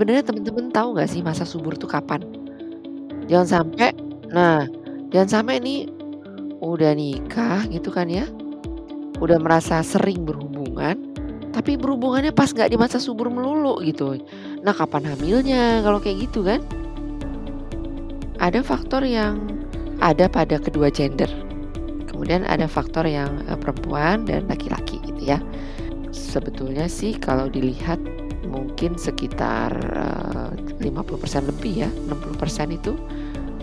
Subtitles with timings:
[0.00, 2.24] sebenarnya temen-temen tahu nggak sih masa subur tuh kapan?
[3.28, 3.92] Jangan sampai
[4.32, 4.64] nah,
[5.12, 5.92] jangan sampai nih
[6.64, 8.24] udah nikah gitu kan ya,
[9.20, 10.96] udah merasa sering berhubungan,
[11.52, 14.16] tapi berhubungannya pas nggak di masa subur melulu gitu.
[14.64, 16.64] Nah kapan hamilnya kalau kayak gitu kan?
[18.40, 19.52] Ada faktor yang
[20.00, 21.28] ada pada kedua gender.
[22.08, 25.36] Kemudian ada faktor yang uh, perempuan dan laki-laki gitu ya.
[26.08, 28.00] Sebetulnya sih kalau dilihat
[28.50, 30.50] mungkin sekitar uh,
[30.82, 32.98] 50% lebih ya, 60% itu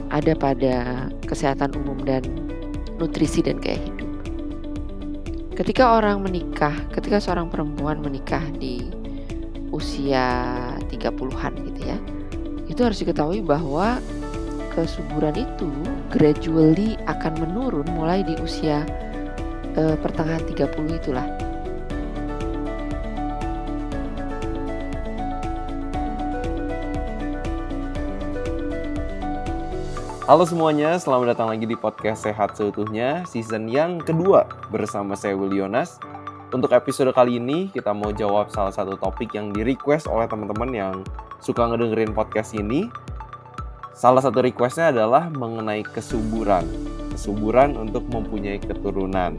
[0.08, 2.24] ada pada kesehatan umum dan
[2.98, 4.10] nutrisi dan gaya hidup.
[5.58, 8.88] Ketika orang menikah, ketika seorang perempuan menikah di
[9.74, 10.24] usia
[10.88, 11.98] 30-an gitu ya,
[12.72, 14.00] itu harus diketahui bahwa
[14.78, 15.70] kesuburan itu
[16.14, 18.86] gradually akan menurun mulai di usia
[19.76, 21.26] uh, pertengahan 30 itulah.
[30.28, 35.56] Halo semuanya, selamat datang lagi di podcast Sehat Seutuhnya season yang kedua bersama saya Will
[35.56, 36.04] Yonas.
[36.52, 40.68] Untuk episode kali ini kita mau jawab salah satu topik yang di request oleh teman-teman
[40.76, 40.96] yang
[41.40, 42.92] suka ngedengerin podcast ini.
[43.96, 46.68] Salah satu requestnya adalah mengenai kesuburan,
[47.16, 49.32] kesuburan untuk mempunyai keturunan.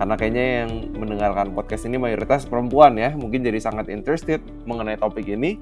[0.00, 5.28] Karena kayaknya yang mendengarkan podcast ini mayoritas perempuan ya, mungkin jadi sangat interested mengenai topik
[5.28, 5.60] ini.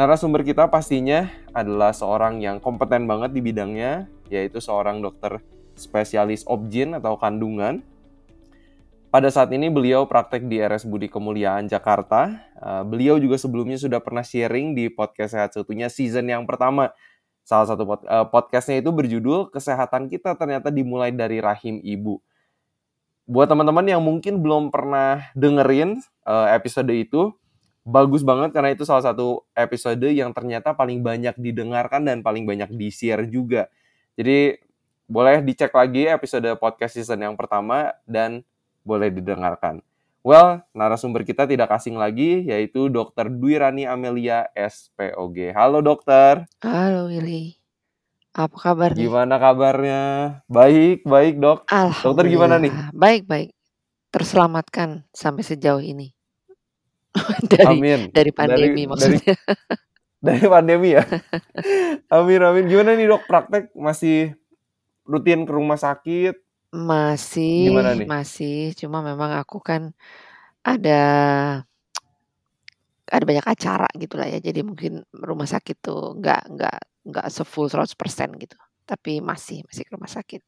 [0.00, 5.44] Narasumber kita pastinya adalah seorang yang kompeten banget di bidangnya, yaitu seorang dokter
[5.76, 7.84] spesialis obgyn atau kandungan.
[9.12, 12.32] Pada saat ini beliau praktek di RS Budi Kemuliaan Jakarta.
[12.56, 16.96] Uh, beliau juga sebelumnya sudah pernah sharing di podcast Sehat Seutuhnya season yang pertama.
[17.44, 22.16] Salah satu pod, uh, podcastnya itu berjudul Kesehatan Kita Ternyata Dimulai Dari Rahim Ibu.
[23.28, 27.36] Buat teman-teman yang mungkin belum pernah dengerin uh, episode itu,
[27.90, 32.70] bagus banget karena itu salah satu episode yang ternyata paling banyak didengarkan dan paling banyak
[32.70, 33.66] di-share juga.
[34.14, 34.62] Jadi
[35.10, 38.46] boleh dicek lagi episode podcast season yang pertama dan
[38.86, 39.82] boleh didengarkan.
[40.22, 43.26] Well, narasumber kita tidak asing lagi yaitu Dr.
[43.32, 45.50] Dwirani Amelia SPOG.
[45.50, 46.46] Halo dokter.
[46.62, 47.58] Halo Willy.
[48.30, 50.02] Apa kabar Gimana kabarnya?
[50.46, 51.66] Baik, baik dok.
[52.06, 52.70] Dokter gimana nih?
[52.94, 53.50] Baik, baik.
[54.14, 56.19] Terselamatkan sampai sejauh ini.
[57.50, 58.00] dari amin.
[58.14, 59.34] dari pandemi dari, maksudnya.
[59.34, 59.36] Dari,
[60.26, 61.04] dari pandemi ya.
[62.16, 62.64] amin amin.
[62.70, 64.34] Gimana nih dok praktek masih
[65.06, 66.38] rutin ke rumah sakit?
[66.70, 67.74] Masih.
[67.74, 68.06] Gimana nih?
[68.06, 68.72] Masih.
[68.78, 69.90] Cuma memang aku kan
[70.62, 71.02] ada
[73.10, 74.38] ada banyak acara gitu lah ya.
[74.38, 76.78] Jadi mungkin rumah sakit tuh nggak nggak
[77.10, 77.98] nggak sefull 100%
[78.38, 78.56] gitu.
[78.86, 80.42] Tapi masih masih ke rumah sakit.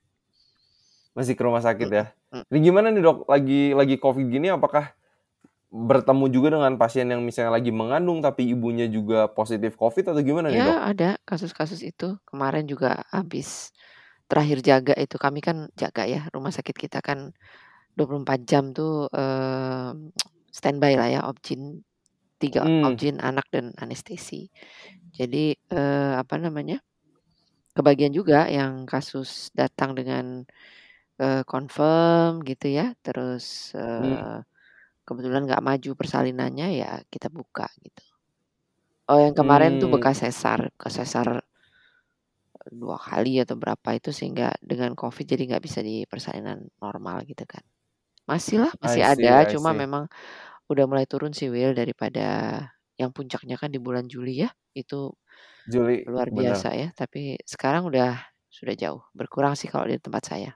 [1.12, 2.14] Masih ke rumah sakit ya.
[2.48, 3.26] Ini gimana nih dok?
[3.26, 4.94] Lagi lagi covid gini apakah
[5.72, 10.52] bertemu juga dengan pasien yang misalnya lagi mengandung tapi ibunya juga positif COVID atau gimana
[10.52, 10.78] nih Ya dok?
[10.84, 12.20] ada kasus-kasus itu.
[12.28, 13.72] Kemarin juga habis
[14.28, 15.16] terakhir jaga itu.
[15.16, 17.32] Kami kan jaga ya, rumah sakit kita kan
[17.96, 19.92] 24 jam tuh eh,
[20.52, 21.80] standby lah ya, obgyn
[22.36, 22.84] tiga hmm.
[22.92, 24.52] obgyn anak dan anestesi.
[25.08, 26.84] Jadi eh, apa namanya?
[27.72, 30.44] Kebagian juga yang kasus datang dengan
[31.16, 34.51] eh, confirm gitu ya, terus hmm
[35.02, 38.04] kebetulan nggak maju persalinannya ya kita buka gitu.
[39.10, 39.96] Oh yang kemarin tuh hmm.
[39.98, 41.42] bekas sesar, ke sesar
[42.70, 47.42] dua kali atau berapa itu sehingga dengan covid jadi nggak bisa di persalinan normal gitu
[47.42, 47.62] kan.
[48.22, 50.06] Masih lah, masih see, ada, cuma memang
[50.70, 52.58] udah mulai turun sih Will daripada
[52.94, 55.10] yang puncaknya kan di bulan Juli ya, itu
[55.66, 56.54] Juli, luar bener.
[56.54, 56.88] biasa ya.
[56.94, 58.14] Tapi sekarang udah
[58.46, 60.54] sudah jauh, berkurang sih kalau di tempat saya.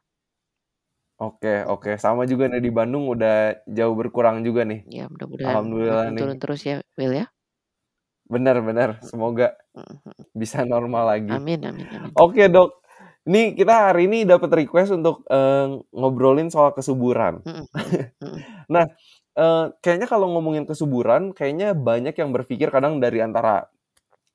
[1.16, 4.84] Oke oke, sama juga nih di Bandung udah jauh berkurang juga nih.
[4.84, 6.20] Ya mudah-mudahan Alhamdulillah nih.
[6.20, 7.26] turun terus ya Will ya.
[8.28, 9.56] Benar benar, semoga
[10.36, 11.32] bisa normal lagi.
[11.32, 12.12] Amin amin amin.
[12.20, 12.84] Oke dok,
[13.24, 17.40] ini kita hari ini dapat request untuk uh, ngobrolin soal kesuburan.
[18.74, 18.84] nah,
[19.34, 23.66] uh, kayaknya kalau ngomongin kesuburan, kayaknya banyak yang berpikir kadang dari antara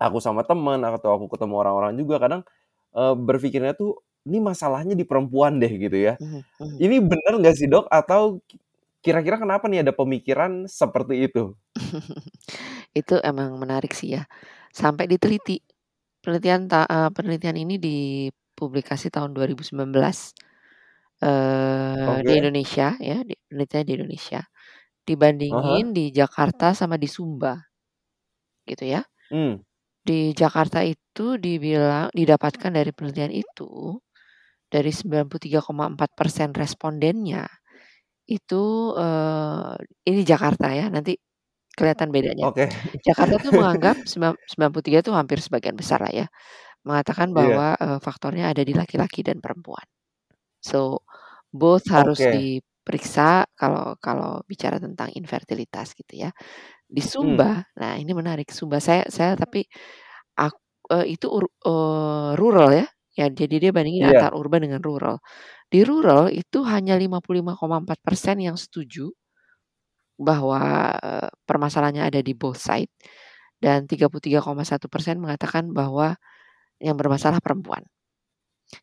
[0.01, 2.41] aku sama teman atau aku ketemu orang-orang juga kadang
[2.97, 6.13] uh, berpikirnya tuh ini masalahnya di perempuan deh gitu ya.
[6.59, 7.89] Ini benar nggak sih dok?
[7.89, 8.41] Atau
[9.01, 11.57] kira-kira kenapa nih ada pemikiran seperti itu?
[12.99, 14.29] itu emang menarik sih ya.
[14.69, 15.57] Sampai diteliti
[16.21, 19.89] penelitian uh, penelitian ini dipublikasi tahun 2019 uh,
[21.25, 22.21] okay.
[22.21, 24.41] di Indonesia ya, di, penelitian di Indonesia
[25.01, 25.97] dibandingin uh -huh.
[25.97, 27.57] di Jakarta sama di Sumba,
[28.69, 29.01] gitu ya.
[29.33, 29.65] Hmm.
[30.01, 33.97] Di Jakarta itu dibilang didapatkan dari penelitian itu
[34.71, 37.45] dari 93,4% respondennya
[38.29, 39.75] itu uh,
[40.07, 41.17] ini Jakarta ya, nanti
[41.77, 42.47] kelihatan bedanya.
[42.47, 42.69] Oke.
[43.05, 46.27] Jakarta tuh menganggap sembilan 93 itu hampir sebagian besar lah ya,
[46.87, 47.61] mengatakan Iya.
[47.61, 49.85] bahwa, eee, faktornya ada di laki-laki dan perempuan.
[50.63, 51.03] So,
[51.53, 56.31] both harus diperiksa kalau kalau bicara tentang infertilitas gitu ya.
[56.89, 57.51] Di Mmm.
[57.51, 59.65] Sumba, nah ini menarik, Sumba saya saya tapi
[60.39, 60.55] ak
[60.93, 62.87] eee, itu ur eee, rural ya,
[63.21, 64.17] ya jadi dia bandingin Iya.
[64.17, 65.17] antara urban dengan rural.
[65.73, 69.13] Di rural itu hanya 55,4% yang setuju
[70.19, 72.91] bahwa, eee, permasalahannya ada di both side
[73.63, 76.15] dan 33,1% mengatakan bahwa
[76.83, 77.83] yang bermasalah perempuan.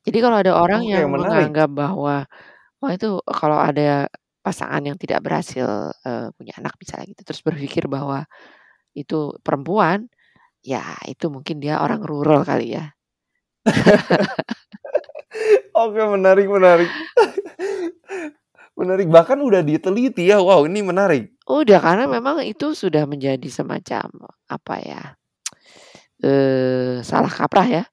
[0.06, 1.52] Jadi kalau ada orang Oke, yang menarik.
[1.52, 2.26] menganggap bahwa,
[2.82, 4.08] wah itu kalau ada
[4.44, 8.24] pasangan yang tidak berhasil, eee, punya anak misalnya gitu, terus berpikir bahwa
[8.96, 10.08] itu perempuan,
[10.64, 12.92] ya itu mungkin dia orang rural kali ya.
[15.84, 16.90] Oke, menarik menarik.
[18.78, 21.34] Menarik, bahkan udah diteliti ya, wow ini menarik.
[21.46, 24.08] Udah, karena memang itu sudah menjadi semacam,
[24.50, 25.02] apa ya,
[26.24, 27.84] eee, salah kaprah ya.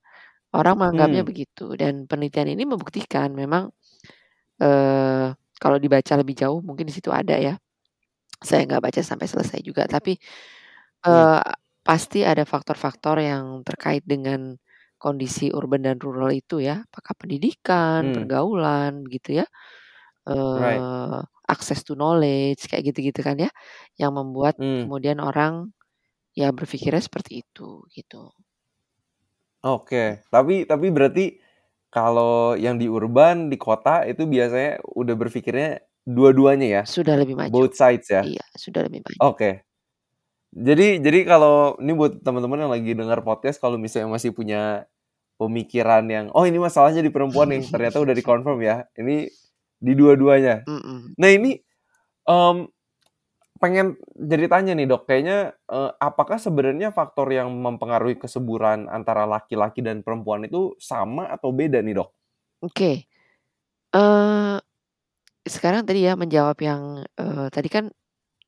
[0.55, 1.29] Orang menganggapnya Mmm.
[1.29, 3.69] begitu dan penelitian ini membuktikan memang,
[4.61, 7.55] eee, kalau dibaca lebih jauh mungkin di situ ada ya.
[8.43, 10.15] Saya nggak baca sampai selesai juga, tapi,
[11.07, 11.09] Mmm.
[11.09, 11.41] eee,
[11.85, 14.55] pasti ada faktor-faktor yang terkait dengan
[15.01, 18.15] kondisi urban dan rural itu ya, apakah pendidikan, Mmm.
[18.15, 19.45] pergaulan gitu ya,
[20.53, 20.85] Right.
[20.85, 21.19] eee,
[21.51, 23.49] access to knowledge kayak gitu-gitu kan ya,
[24.01, 24.87] yang membuat Mmm.
[24.87, 25.71] kemudian orang
[26.37, 28.31] ya berpikirnya seperti itu, gitu.
[29.63, 31.39] Oke, tapi tapi berarti
[31.93, 36.83] kalau yang di urban, di kota itu biasanya udah berpikirnya dua-duanya ya?
[36.85, 37.65] Sudah lebih maju.
[37.65, 38.29] Both sides ya?
[38.29, 39.21] Iya, sudah lebih maju.
[39.21, 39.63] Oke.
[40.55, 44.87] Jadi jadi kalau ini buat teman-teman yang lagi dengar podcast, kalau misalnya masih punya
[45.39, 49.27] pemikiran yang, "Oh ini masalahnya di perempuan nih," ternyata udah di-confirm ya, ini
[49.83, 50.63] di dua-duanya.
[51.19, 51.59] Nah ini,
[52.27, 52.57] mmm,
[53.59, 59.79] pengen jadi tanya nih Dok, kayaknya, eee, apakah sebenarnya faktor yang mempengaruhi kesuburan antara laki-laki
[59.83, 62.09] dan perempuan itu sama atau beda nih Dok?
[62.65, 63.07] Oke.
[63.95, 64.55] Eee,
[65.47, 67.85] sekarang tadi ya menjawab yang, eee, tadi kan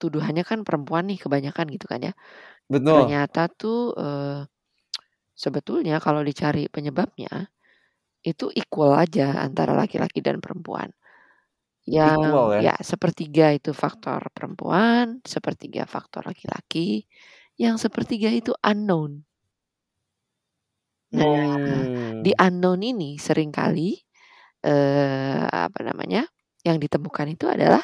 [0.01, 2.13] tuduhannya kan perempuan nih kebanyakan gitu kan ya.
[2.69, 3.17] Betul.
[3.17, 4.47] Ternyata tuh, eee,
[5.37, 7.49] sebetulnya kalau dicari penyebabnya,
[8.25, 10.91] itu equal aja antara laki-laki dan perempuan.
[12.03, 12.67] Equal Yang ya?
[12.71, 17.05] ya sepertiga itu faktor perempuan, sepertiga faktor laki-laki,
[17.59, 19.25] yang sepertiga itu unknown.
[21.15, 21.87] Nah,
[22.19, 22.37] di Mmm.
[22.37, 23.95] unknown ini sering kali,
[24.65, 26.27] eee, apa namanya,
[26.67, 27.83] yang ditemukan itu adalah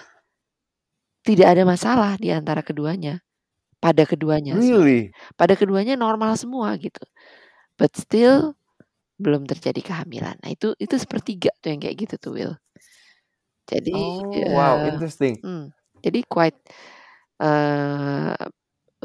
[1.27, 3.19] tidak ada masalah di antara keduanya,
[3.83, 4.59] pada keduanya.
[4.59, 5.13] Really?
[5.39, 7.01] Pada keduanya normal semua gitu,
[7.79, 8.55] but still
[9.21, 10.37] belum terjadi kehamilan.
[10.43, 12.55] Nah itu itu sepertiga tuh yang kayak gitu tuh, Will.
[13.71, 15.45] Jadi, Oh, wow, eee, interesting.
[15.45, 15.65] mmm,
[16.05, 16.59] jadi quite
[17.41, 18.35] eee,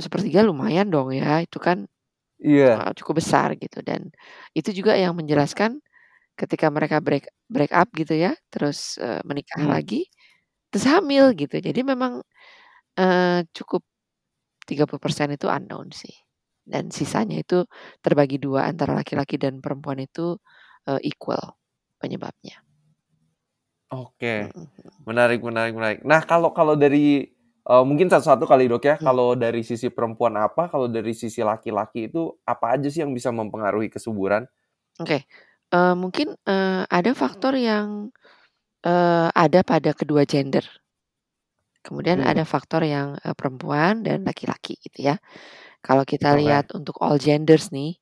[0.00, 1.86] sepertiga lumayan dong ya, itu kan,
[2.40, 2.78] Iya.
[2.78, 4.10] eee, cukup besar gitu dan
[4.58, 5.80] itu juga yang menjelaskan
[6.40, 9.80] ketika mereka break break up gitu ya, terus, eee, menikah Mmm.
[9.80, 10.06] lagi,
[10.72, 11.56] terus hamil gitu.
[11.62, 12.22] Jadi memang,
[12.98, 13.82] eee, cukup
[14.68, 16.14] 30% itu unknown sih,
[16.68, 17.64] dan sisanya itu
[18.04, 20.38] terbagi 2 antara laki-laki dan perempuan itu,
[20.88, 21.56] eee, equal
[22.02, 22.62] penyebabnya.
[23.90, 24.52] Oke,
[25.08, 25.98] menarik menarik menarik.
[26.04, 27.24] Nah kalau kalau dari,
[27.64, 29.08] eee, mungkin satu-satu kali Dok ya, Mmm.
[29.08, 33.32] kalau dari sisi perempuan apa, kalau dari sisi laki-laki itu apa aja sih yang bisa
[33.32, 34.48] mempengaruhi kesuburan?
[34.96, 35.28] Oke,
[35.70, 38.08] eee, mungkin, eee, ada faktor yang,
[38.88, 40.64] eee, ada pada kedua gender.
[41.86, 42.26] Kemudian Mmm.
[42.26, 45.16] ada faktor yang, eee, perempuan dan laki-laki gitu ya.
[45.84, 46.38] Kalau kita Oke.
[46.38, 47.98] lihat untuk all genders nih,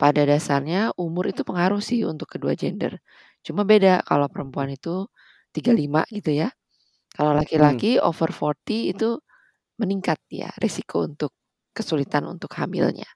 [0.00, 2.98] pada dasarnya umur itu pengaruh sih untuk kedua gender.
[3.46, 5.06] Cuma beda kalau perempuan itu
[5.54, 6.50] 35 gitu ya,
[7.16, 7.82] kalau Mmm.
[7.82, 9.18] laki-laki over 40 itu
[9.80, 11.32] meningkat dia risiko untuk
[11.76, 13.08] kesulitan untuk hamilnya.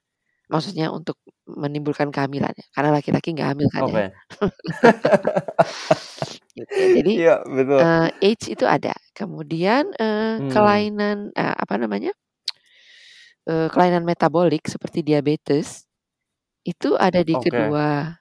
[0.51, 1.17] Maksudnya untuk
[1.49, 3.99] menimbulkan kehamilan ya, karena laki-laki nggak hamil kan ya.
[4.63, 4.81] Gitu
[5.27, 5.33] ya,
[6.97, 7.83] jadi, Iya, betul.
[7.83, 8.93] eee, age itu ada.
[9.17, 10.87] Kemudian, eee, Mmm.
[10.91, 12.11] kelainan, eee, apa namanya,
[13.49, 15.85] eee, kelainan metabolik seperti diabetes,
[16.67, 17.77] itu ada di Oke.
[17.77, 18.15] kedua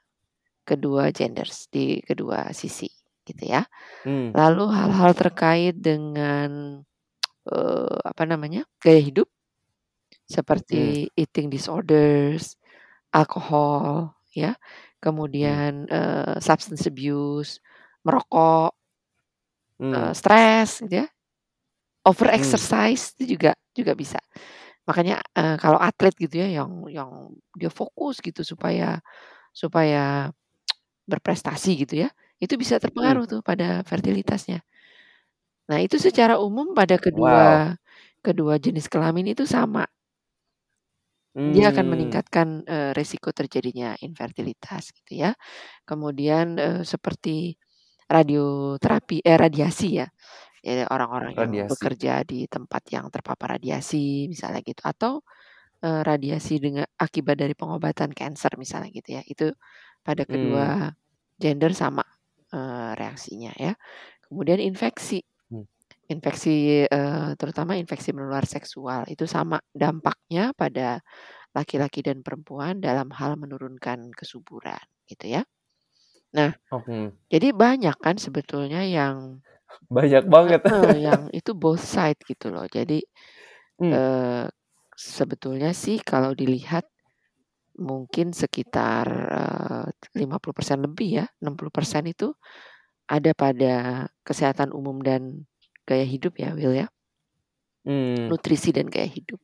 [0.69, 2.89] kedua genders, di kedua sisi
[3.27, 3.65] gitu ya.
[4.05, 4.37] Mmm.
[4.37, 6.81] Lalu hal-hal terkait dengan,
[7.51, 9.29] eee, apa namanya, gaya hidup,
[10.31, 12.57] seperti eating disorders,
[13.15, 14.55] alkohol ya,
[15.43, 15.59] Mmm.
[15.59, 17.61] kemudian, eee, substance abuse,
[18.07, 18.73] merokok
[19.95, 20.17] eee, Mmm.
[20.19, 21.07] stres gitu ya,
[22.09, 24.19] over exercise itu juga juga bisa.
[24.89, 27.11] Makanya, eee, kalau atlet gitu ya yang yang
[27.59, 29.01] dia fokus gitu supaya
[29.55, 30.31] supaya
[31.09, 32.11] berprestasi gitu ya,
[32.43, 34.63] itu bisa terpengaruh tuh pada fertilitasnya.
[35.71, 37.67] Nah itu secara umum pada Wow.
[37.75, 37.75] kedua
[38.23, 39.87] kedua jenis kelamin itu sama.
[41.47, 42.27] Dia akan Mmm.
[42.27, 45.31] meningkatkan, eee, resiko terjadinya infertilitas gitu ya.
[45.87, 47.59] Kemudian, eee, seperti
[48.11, 50.07] radioterapi eh, radiasi ya.
[50.65, 51.71] Ya orang-orang yang Radiasi.
[51.71, 55.23] bekerja di tempat yang terpapar radiasi misalnya gitu atau,
[55.85, 59.23] eee, radiasi dengan akibat dari pengobatan kanker misalnya gitu ya.
[59.27, 59.55] Itu
[60.07, 60.93] pada kedua
[61.41, 62.05] gender sama,
[62.55, 63.75] eee, reaksinya ya.
[64.29, 65.23] Kemudian infeksi.
[65.51, 65.67] Mmm.
[66.07, 71.03] Infeksi, eee, terutama infeksi menular seksual itu sama dampaknya pada
[71.57, 75.43] laki-laki dan perempuan dalam hal menurunkan kesuburan gitu ya.
[76.37, 77.17] Nah, Oke.
[77.33, 79.43] jadi banyak kan sebetulnya yang
[79.91, 80.63] Banyak banget.
[80.69, 82.67] heeh, yang itu both side gitu loh.
[82.71, 83.01] Jadi,
[83.81, 83.97] Mmm.
[83.97, 84.47] eee,
[84.97, 86.87] sebetulnya sih kalau dilihat
[87.81, 89.87] mungkin sekitar, eee,
[90.21, 92.35] 50% lebih ya, 60% itu
[93.11, 93.75] ada pada
[94.27, 95.47] kesehatan umum dan
[95.89, 96.89] gaya hidup ya, Will, ya.
[97.85, 98.31] Mmm.
[98.31, 99.39] Nutrisi dan gaya hidup.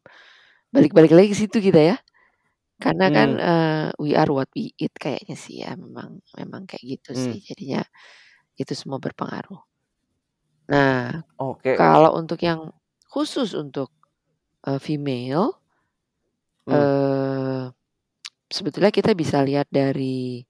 [0.75, 1.97] Balik-balik lagi ke situ kita ya.
[2.83, 7.13] Karena kan, eee, we are what we eat kayaknya sih ya, memang memang kayak gitu
[7.15, 7.35] Mmm.
[7.35, 7.39] sih.
[7.49, 7.83] Jadinya
[8.61, 9.63] itu semua berpengaruh.
[10.71, 11.77] Nah, Oke.
[11.77, 12.71] kalau untuk yang
[13.11, 13.91] khusus untuk,
[14.67, 15.59] eee, female
[16.67, 16.85] Mmm.
[16.87, 17.73] eee,
[18.53, 20.43] sebetulnya kita bisa lihat dari,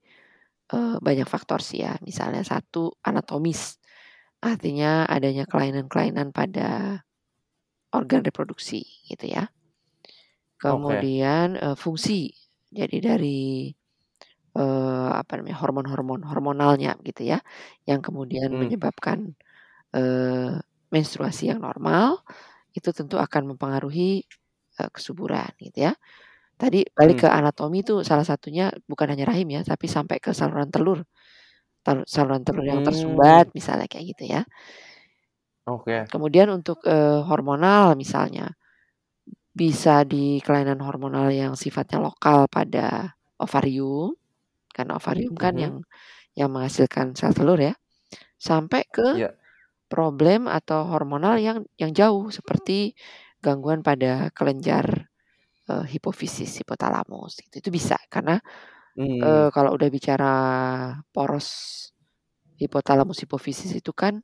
[0.73, 1.95] eee, banyak faktor sih ya.
[2.05, 3.77] Misalnya satu anatomis,
[4.43, 7.01] artinya adanya kelainan-kelainan pada
[7.95, 9.49] organ reproduksi gitu ya.
[10.67, 12.31] Kemudian, eee, fungsi.
[12.71, 13.37] Jadi dari,
[14.57, 17.39] eee, apa namanya, hormon-hormon hormonalnya gitu ya,
[17.89, 18.73] yang kemudian Mmm.
[18.73, 19.19] menyebabkan,
[19.95, 20.59] eee,
[20.93, 22.21] menstruasi yang normal,
[22.77, 24.23] itu tentu akan mempengaruhi,
[24.79, 25.93] eee, kesuburan gitu ya.
[26.61, 27.33] Tadi balik ke Mmm.
[27.33, 31.03] anatomi itu salah satunya bukan hanya rahim ya, tapi sampai ke saluran telur.
[32.09, 34.41] Saluran telur yang tersumbat misalnya kayak gitu ya.
[35.67, 36.11] Oke.
[36.11, 38.51] Kemudian untuk, eee, hormonal misalnya,
[39.53, 44.17] bisa di kelainan hormonal yang sifatnya lokal pada ovarium,
[44.75, 45.63] karena ovarium kan Mhm.
[45.63, 45.75] yang
[46.37, 47.73] yang menghasilkan sel telur ya,
[48.41, 49.35] sampai ke Iya.
[49.91, 52.93] problem atau hormonal yang yang jauh seperti
[53.43, 55.09] gangguan pada kelenjar,
[55.71, 57.55] eee, hipofisis, hipotalamus gitu.
[57.63, 58.39] Itu bisa karena,
[59.23, 59.53] eee, Mmm.
[59.55, 60.33] kalau udah bicara
[61.15, 61.49] poros
[62.61, 64.21] hipotalamus, hipofisis itu kan,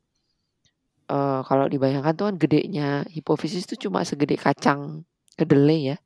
[1.10, 5.04] eee, kalau dibayangkan tuh kan gedenya hipofisis itu cuma segede kacang
[5.40, 5.98] kedelai ya.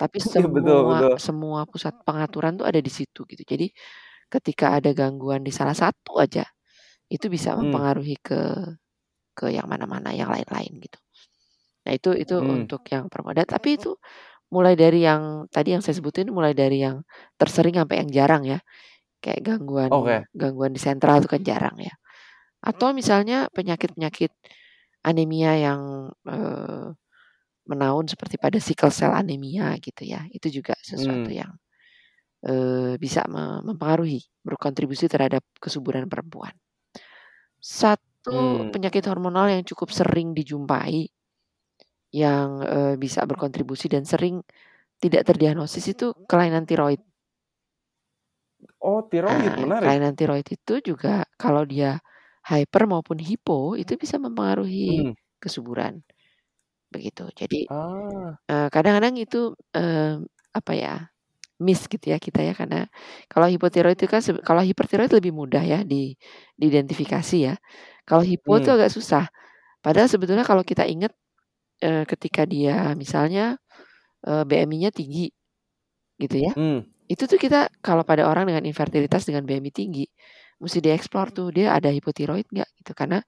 [0.00, 1.14] Tapi Iya, betul semua betul.
[1.18, 3.42] semua pusat pengaturan tuh ada di situ gitu.
[3.46, 3.66] Jadi
[4.32, 6.44] ketika ada gangguan di salah satu aja,
[7.12, 7.82] itu bisa Mmm.
[7.82, 8.40] mempengaruhi ke
[9.38, 10.98] ke yang mana-mana, yang lain-lain gitu.
[11.86, 12.68] Nah itu itu Mmm.
[12.68, 13.36] untuk yang perempuan.
[13.44, 13.96] Dan tapi itu
[14.54, 17.02] mulai dari yang tadi yang saya sebutin mulai dari yang
[17.40, 18.60] tersering sampai yang jarang ya.
[19.24, 20.28] Kayak gangguan Oke.
[20.36, 21.94] gangguan di sentral itu kan jarang ya.
[22.64, 24.32] Atau misalnya penyakit-penyakit
[25.06, 25.82] anemia yang,
[26.28, 26.94] eee,
[27.70, 30.24] menaun seperti pada sickle cell anemia gitu ya.
[30.32, 31.38] Itu juga sesuatu Mmm.
[31.40, 31.52] yang,
[32.46, 36.54] eee, bisa me mempengaruhi, berkontribusi terhadap kesuburan perempuan.
[37.62, 38.74] Satu Mmm.
[38.74, 41.10] penyakit hormonal yang cukup sering dijumpai,
[42.14, 44.42] yang, eee, bisa berkontribusi dan sering
[45.02, 47.02] tidak terdiagnosis itu kelainan tiroid.
[48.80, 49.98] Oh, tiroid, Nah, menarik.
[49.98, 51.98] kelainan tiroid itu juga kalau dia
[52.46, 55.14] hyper maupun hipo, itu bisa mempengaruhi Mmm.
[55.42, 56.00] kesuburan.
[56.92, 57.28] Begitu.
[57.36, 58.38] Jadi, Ah.
[58.50, 60.22] eee, kadang-kadang itu, eee,
[60.54, 60.94] apa ya,
[61.62, 62.88] miss gitu ya kita ya, karena
[63.32, 66.14] kalau hipotiroid itu kan kalau hipertiroid lebih mudah ya di
[66.60, 67.54] diidentifikasi ya.
[68.08, 68.74] Kalau hipo itu Mmm.
[68.74, 69.28] agak susah.
[69.84, 71.12] Padahal sebetulnya kalau kita ingat,
[71.84, 73.58] eee, ketika dia misalnya,
[74.26, 75.30] eee, BMI-nya tinggi
[76.20, 76.88] gitu ya, Mmm.
[77.10, 80.06] itu tuh kita kalau pada orang dengan infertilitas dengan BMI tinggi,
[80.62, 82.92] musti dieksplor tuh dia ada hipotiroid nggak gitu.
[82.98, 83.20] Karena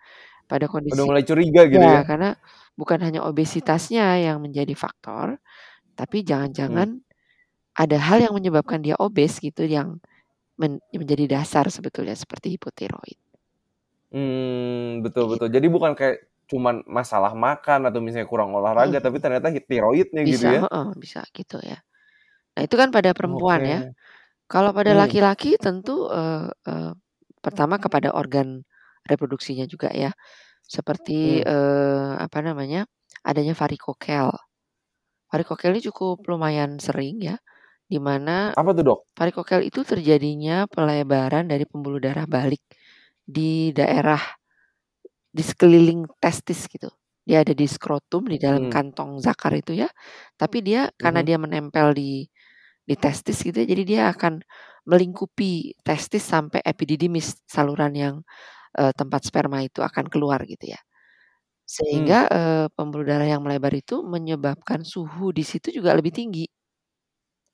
[0.50, 2.02] pada Udah kondisi mulai curiga gitu ya, ya?
[2.09, 2.37] karena
[2.80, 5.38] bukan hanya obesitasnya yang menjadi faktor,
[5.99, 6.23] tapi
[6.66, 6.90] Mmm.
[6.90, 7.02] jangan-jangan
[7.78, 9.99] ada hal yang menyebabkan dia obes gitu yang
[10.61, 13.19] men menjadi dasar sebetulnya seperti hipotiroid.
[14.12, 15.38] Mmm, betul Gitu.
[15.38, 15.47] betul.
[15.54, 19.07] Jadi bukan kayak cuman masalah makan atau misalnya kurang olahraga, Mhm.
[19.07, 20.61] tapi ternyata tiroidnya gitu Bisa ya?
[20.69, 21.80] heeh, bisa gitu ya.
[22.57, 23.80] Nah itu kan pada perempuan ya.
[23.80, 23.95] Oke.
[24.50, 24.97] Kalau pada Mmm.
[24.97, 26.92] laki-laki tentu, eee eee,
[27.45, 28.62] pertama kepada organ
[29.10, 30.12] reproduksinya juga ya.
[30.66, 31.44] Seperti, Mmm.
[31.44, 32.86] eee, apa namanya,
[33.26, 34.30] adanya varikokel.
[35.32, 37.36] Varikokel ini cukup lumayan sering ya,
[37.90, 39.00] di mana Apa tuh, Dok?
[39.18, 42.62] varikokel itu terjadinya pelebaran dari pembuluh darah balik
[43.26, 44.20] di daerah
[45.34, 46.90] di sekeliling testis gitu.
[47.26, 48.72] Dia ada di skrotum, di dalam Mmm.
[48.72, 49.88] kantong zakar itu ya,
[50.40, 51.26] tapi dia karena Mhm.
[51.26, 52.26] dia menempel di
[52.88, 54.42] di testis gitu ya, jadi dia akan
[54.88, 58.16] melingkupi testis sampai epididymis, saluran yang,
[58.78, 60.80] eee, tempat sperma itu akan keluar gitu ya.
[61.68, 62.30] Sehingga, Mmm.
[62.30, 66.46] eee, pembuluh darah yang melebar itu menyebabkan suhu di situ juga lebih tinggi.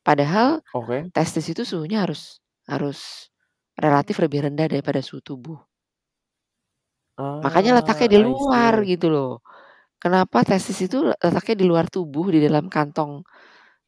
[0.07, 1.11] Padahal Oke.
[1.15, 3.31] testis itu suhunya harus harus
[3.79, 5.59] relatif lebih rendah daripada suhu tubuh.
[7.45, 9.45] Makanya letaknya Ah, di luar gitu loh.
[10.03, 13.25] Kenapa testis itu letaknya di luar tubuh di dalam kantong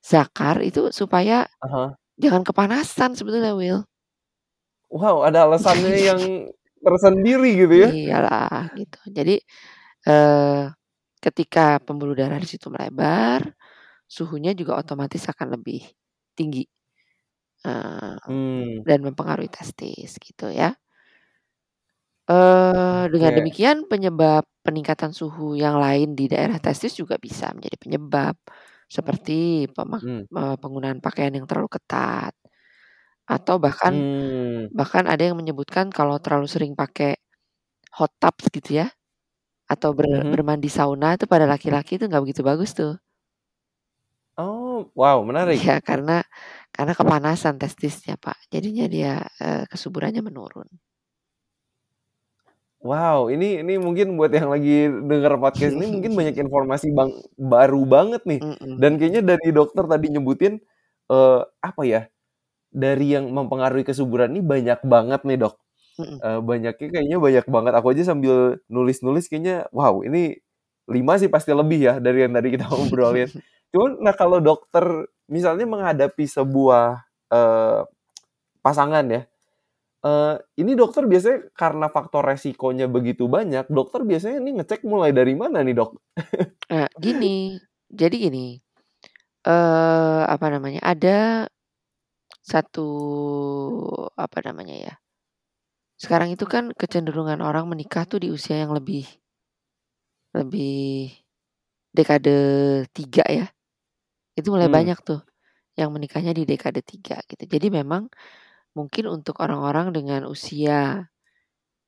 [0.02, 1.98] zakar itu supaya Ah hah.
[2.20, 3.86] jangan kepanasan sebetulnya, Will.
[4.90, 6.20] Wow, ada alasannya yang
[6.84, 7.90] tersendiri gitu ya?
[7.96, 8.96] Iya lah gitu.
[9.18, 9.32] Jadi,
[10.08, 10.64] eee,
[11.24, 13.42] ketika pembuluh darah di situ melebar,
[14.16, 15.80] suhunya juga otomatis akan lebih
[16.38, 16.60] tinggi.
[17.66, 18.88] Eee, Mmm.
[18.88, 20.78] dan mempengaruhi testis gitu ya.
[22.28, 23.40] Eee, dengan Oke.
[23.40, 28.36] demikian penyebab peningkatan suhu yang lain di daerah testis juga bisa menjadi penyebab.
[28.84, 30.28] Seperti pemak Mmm.
[30.36, 32.36] eee, penggunaan pakaian yang terlalu ketat.
[33.28, 34.68] Atau bahkan Mmm.
[34.74, 37.16] bahkan ada yang menyebutkan kalau terlalu sering pakai
[37.96, 38.88] hot tubs gitu ya,
[39.70, 40.32] atau ber Mhm.
[40.32, 43.00] bermandi sauna itu pada laki-laki itu nggak begitu bagus tuh.
[44.36, 45.60] Oh, wow menarik.
[45.60, 46.12] Iya karena
[46.74, 48.36] karena kepanasan testisnya, Pak.
[48.52, 50.68] Jadinya dia, eee, kesuburannya menurun.
[52.82, 57.82] Wow, ini ini mungkin buat yang lagi denger podcast ini mungkin banyak informasi bang baru
[57.82, 58.40] banget nih.
[58.40, 58.78] Mhm.
[58.78, 60.62] Dan kayaknya dari dokter tadi nyebutin,
[61.10, 62.06] eee, apa ya,
[62.72, 65.54] dari yang mempengaruhi kesuburan ini banyak banget nih, Dok.
[65.98, 66.20] Mhm.
[66.22, 67.72] Eee, banyaknya kayaknya banyak banget.
[67.78, 70.38] Aku aja sambil nulis-nulis kayaknya, wow ini
[70.90, 73.30] 5 sih pasti lebih ya dari yang tadi kita obrolin.
[73.74, 74.84] Cuman nah kalau dokter
[75.30, 77.80] misalnya menghadapi sebuah, eee,
[78.64, 79.22] pasangan ya,
[80.06, 85.34] eee, ini dokter biasanya karena faktor resikonya begitu banyak, dokter biasanya nih ngecek mulai dari
[85.38, 85.92] mana nih, Dok?
[86.68, 87.36] Eee, gini,
[88.00, 88.60] jadi gini,
[89.46, 91.46] eee, apa namanya, ada
[92.52, 92.86] satu
[94.24, 94.92] apa namanya ya,
[96.02, 99.04] sekarang itu kan kecenderungan orang menikah tuh di usia yang lebih
[100.36, 101.10] lebih
[101.96, 102.36] dekade
[102.92, 103.46] 3 ya.
[104.38, 104.72] Itu mulai Mmm.
[104.72, 105.20] banyak tuh
[105.78, 107.44] yang menikahnya di dekade 3 gitu.
[107.48, 108.08] Jadi memang
[108.76, 111.08] mungkin untuk orang-orang dengan usia,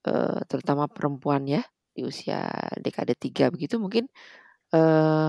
[0.07, 1.63] eee, terutama perempuan ya,
[1.97, 2.49] di usia
[2.81, 4.09] dekade 3 begitu mungkin,
[4.75, 5.29] eee,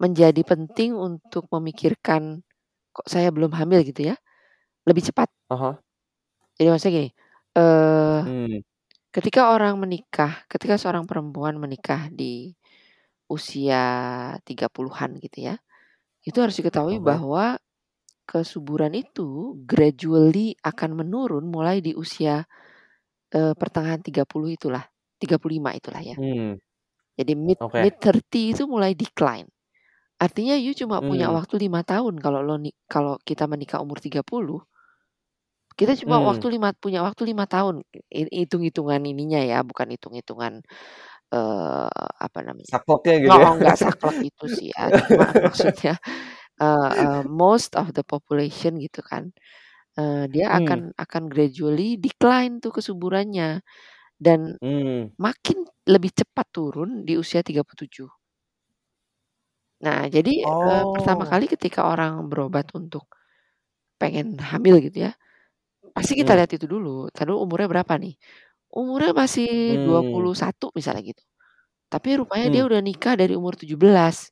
[0.00, 2.42] menjadi penting untuk memikirkan,
[2.96, 4.16] "Kok saya belum hamil?" Gitu ya,
[4.90, 5.30] lebih cepat.
[5.50, 5.80] Ah hah.
[6.58, 7.10] Jadi maksudnya gini,
[7.56, 8.60] eee, Mmm.
[9.14, 12.54] ketika orang menikah, ketika seorang perempuan menikah di
[13.30, 13.84] usia
[14.44, 15.56] 30-an gitu ya,
[16.26, 17.58] itu harus diketahui bahwa
[18.28, 22.44] kesuburan itu gradually akan menurun mulai di usia,
[23.34, 24.84] eee, pertengahan 30 itulah,
[25.20, 26.16] 35 itulah ya.
[26.16, 26.58] Mmm.
[27.18, 27.82] Jadi mid Oke.
[27.82, 29.48] mid-30 itu mulai decline.
[30.22, 31.34] Artinya you cuma punya Mmm.
[31.34, 34.64] waktu 5 tahun kalau lo ni kalau kita menikah umur 30
[35.80, 36.30] kita cuma Mmm.
[36.30, 37.82] waktu lima punya waktu 5 tahun.
[38.12, 40.60] Hitung-hitungan ininya ya, bukan hitung-hitungan,
[41.34, 41.88] eee,
[42.26, 43.48] apa namanya Sakleknya gitu ya?
[43.48, 44.92] heeh, nggak saklek itu sih ya.
[44.96, 45.98] Cuma maksudnya,
[46.62, 49.32] eee eee, most of the population gitu kan,
[49.98, 50.80] eee, dia Mmm.
[50.80, 53.62] akan akan gradually decline tuh kesuburannya.
[54.20, 55.10] Dan Mmm.
[55.20, 58.10] makin lebih cepat turun di usia 37.
[59.84, 61.30] Nah jadi, eee, pertama Oh.
[61.30, 63.08] kali ketika orang berobat untuk
[64.00, 65.12] pengen hamil gitu ya,
[65.96, 66.40] pasti kita Mmm.
[66.40, 68.14] lihat itu dulu, entar dulu umurnya berapa nih,
[68.74, 69.48] umurnya masih
[69.84, 70.10] dua Mmm.
[70.10, 71.22] puluh satu misalnya gitu,
[71.92, 72.70] tapi rupanya dia Mmm.
[72.70, 74.30] udah nikah dari umur 17.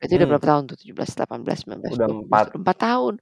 [0.00, 0.34] Berarti udah Mmm.
[0.34, 0.76] berapa tahun tuh?
[0.80, 2.52] 17, 18, 19, Udah 20, 4.
[2.56, 3.14] 4 tahun.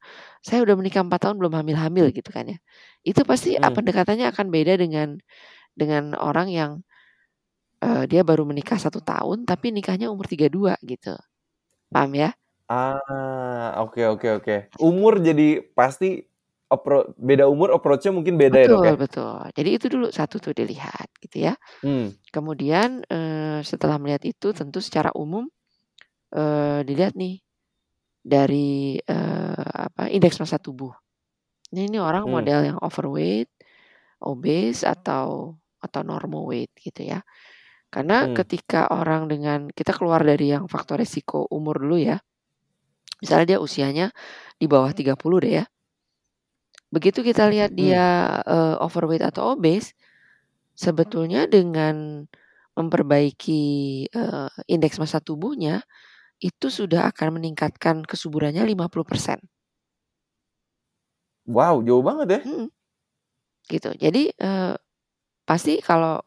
[0.45, 2.59] Saya udah menikah 4 tahun belum hamil-hamil gitu kan ya.
[3.05, 3.77] Itu pasti, eee, Mmm.
[3.77, 5.19] pendekatannya akan beda dengan
[5.77, 6.73] dengan orang yang,
[7.85, 11.15] eee, dia baru menikah 1 tahun tapi nikahnya umur 32 gitu.
[11.93, 12.35] Paham ya?
[12.69, 14.55] Ah, oke oke oke.
[14.77, 16.30] Umur jadi pasti
[16.71, 18.97] appro beda umur approach-nya mungkin beda ya, Dok, Betul ya?
[18.97, 19.37] betul.
[19.53, 21.55] Jadi itu dulu satu tuh dilihat gitu ya.
[21.83, 22.21] Mmm.
[22.35, 25.49] Kemudian, eee, setelah melihat itu tentu secara umum,
[26.35, 27.41] eee, dilihat nih
[28.25, 30.93] dari, eee, apa, indeks massa tubuh.
[31.75, 32.51] Ini nih orang Mmm.
[32.51, 33.51] model yang overweight,
[34.25, 37.21] obese, atau atau normal weight gitu ya.
[37.93, 38.51] Karena Mmm.
[38.51, 42.19] ketika orang dengan kita keluar dari yang faktor resiko umur dulu ya.
[43.23, 44.07] Misalnya dia usianya
[44.61, 45.67] di bawah 30 deh ya.
[46.93, 47.79] Begitu kita lihat Mmm.
[47.79, 48.03] dia,
[48.43, 49.95] eee, overweight atau obese,
[50.75, 52.27] sebetulnya dengan
[52.79, 53.63] memperbaiki,
[54.11, 55.83] eee, indeks massa tubuhnya,
[56.43, 59.43] itu sudah akan meningkatkan kesuburannya 50%.
[61.49, 62.39] Wow, jauh banget ya?
[62.45, 62.71] Mhm.
[63.69, 63.93] Gitu.
[64.01, 64.75] Jadi, eee,
[65.49, 66.23] pasti kalau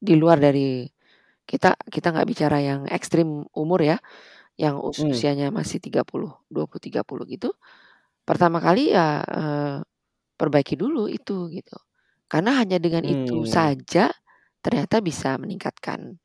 [0.00, 0.86] di luar dari
[1.48, 3.98] kita kita nggak bicara yang ekstrim umur ya,
[4.60, 5.22] yang Mmm.
[5.22, 7.52] usianya masih 30, 20, 30 gitu,
[8.28, 9.76] pertama kali ya, eee,
[10.40, 11.76] perbaiki dulu itu gitu.
[12.30, 13.58] Karena hanya dengan itu Mmm.
[13.58, 14.10] saja
[14.64, 16.18] ternyata bisa meningkatkan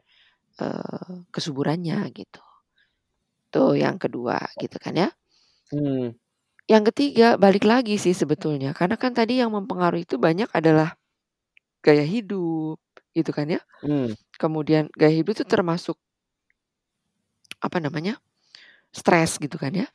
[0.62, 2.42] eee, kesuburannya gitu.
[3.54, 5.10] Tuh yang kedua gitu kan ya.
[5.72, 6.14] Mmm.
[6.72, 10.96] Yang ketiga balik lagi sih sebetulnya karena kan tadi yang mempengaruhi itu banyak adalah
[11.86, 12.80] gaya hidup
[13.16, 13.62] gitu kan ya.
[13.82, 14.14] Mmm.
[14.42, 15.98] Kemudian gaya hidup itu termasuk
[17.62, 18.18] apa namanya,
[18.96, 19.88] stres gitu kan ya.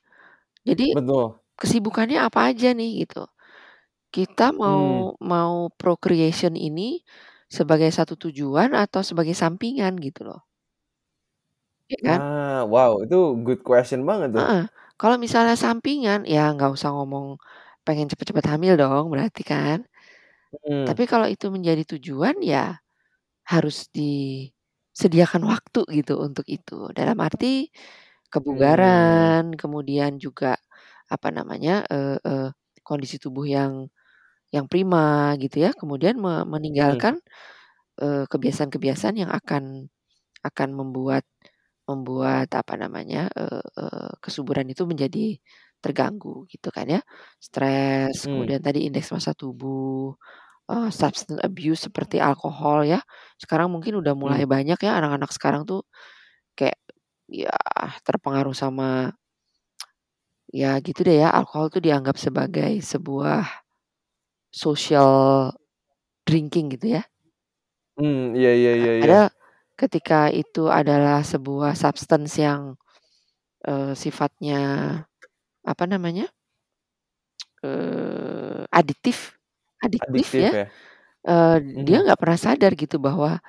[0.67, 1.39] Jadi Betul.
[1.61, 3.27] kesibukannya apa aja nih gitu.
[4.19, 7.05] Kita mau mau procreation ini
[7.57, 10.41] sebagai satu tujuan atau sebagai sampingan gitu loh.
[11.91, 12.21] Iya kan?
[12.21, 14.49] Ah, wow itu good question banget tuh.
[14.49, 14.69] Heeh,
[15.01, 17.41] kalau misalnya sampingan ya nggak usah ngomong
[17.87, 19.89] pengen cepet-cepet hamil dong berarti kan.
[20.53, 20.79] Mhm.
[20.87, 22.79] Tapi kalau itu menjadi tujuan ya
[23.49, 26.91] harus disediakan waktu gitu untuk itu.
[26.97, 27.71] Dalam arti
[28.35, 28.35] Mmm.
[28.35, 30.57] kebugaran, kemudian juga
[31.11, 32.49] apa namanya, eee eee,
[32.87, 33.89] kondisi tubuh yang
[34.55, 35.71] yang prima gitu ya.
[35.77, 37.21] Kemudian me meninggalkan,
[38.03, 39.89] eee, kebiasaan-kebiasaan yang akan
[40.47, 41.25] akan membuat
[41.91, 45.39] membuat apa namanya, eee eee, kesuburan itu menjadi
[45.85, 47.01] terganggu gitu kan ya.
[47.43, 48.29] Stres, Mmm.
[48.31, 50.15] kemudian tadi indeks massa tubuh,
[50.71, 53.01] eee, substance abuse seperti alkohol ya.
[53.41, 54.49] Sekarang mungkin udah mulai Mmm.
[54.49, 55.85] banyak ya anak-anak sekarang tuh
[56.59, 56.79] kayak
[57.31, 57.53] ya
[58.07, 59.13] terpengaruh sama
[60.55, 63.45] ya gitu deh ya, alkohol tuh dianggap sebagai sebuah
[64.53, 65.53] social
[66.27, 67.03] drinking gitu ya.
[67.97, 69.15] Mmm, iya iya iya iya.
[69.19, 69.31] padahal
[69.79, 72.75] ketika itu adalah sebuah substance yang,
[73.67, 74.61] eee, sifatnya
[75.67, 76.31] apa namanya
[77.65, 79.35] eee, aditif
[79.83, 80.65] adiktif Adiktif ya, ya?
[81.29, 81.57] eee,
[81.87, 82.05] dia Mhm.
[82.05, 83.41] nggak pernah sadar gitu bahwa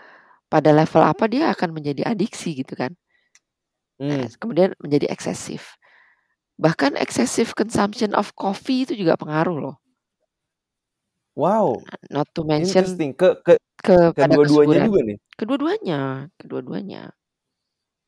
[0.51, 2.93] pada level apa dia akan menjadi adiksi gitu kan.
[4.07, 4.39] Nah, Mmm.
[4.41, 5.75] kemudian menjadi eksesif.
[6.61, 9.75] Bahkan excessive consumption of coffee itu juga pengaruh loh.
[11.39, 13.27] Wow, Not to mention interesting ke
[13.85, 15.19] ke kepada kedua-duanya juga nih?
[15.39, 17.13] Kedua-duanya kedua-duanya.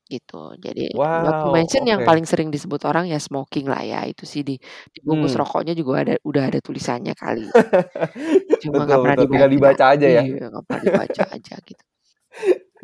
[0.09, 0.35] Gitu.
[0.65, 0.81] Jadi
[1.21, 2.07] not to Wow, mention yang oke.
[2.07, 4.55] paling sering disebut orang ya smoking lah ya, itu sih di
[4.93, 5.41] di bungkus Mmm.
[5.41, 7.53] rokoknya juga ada udah ada tulisannya kali.
[8.61, 9.51] Cuma nggak pernah betul, dibaca.
[9.51, 10.23] dibaca aja ya?
[10.31, 11.83] Iya, nggak pernah dibaca aja gitu.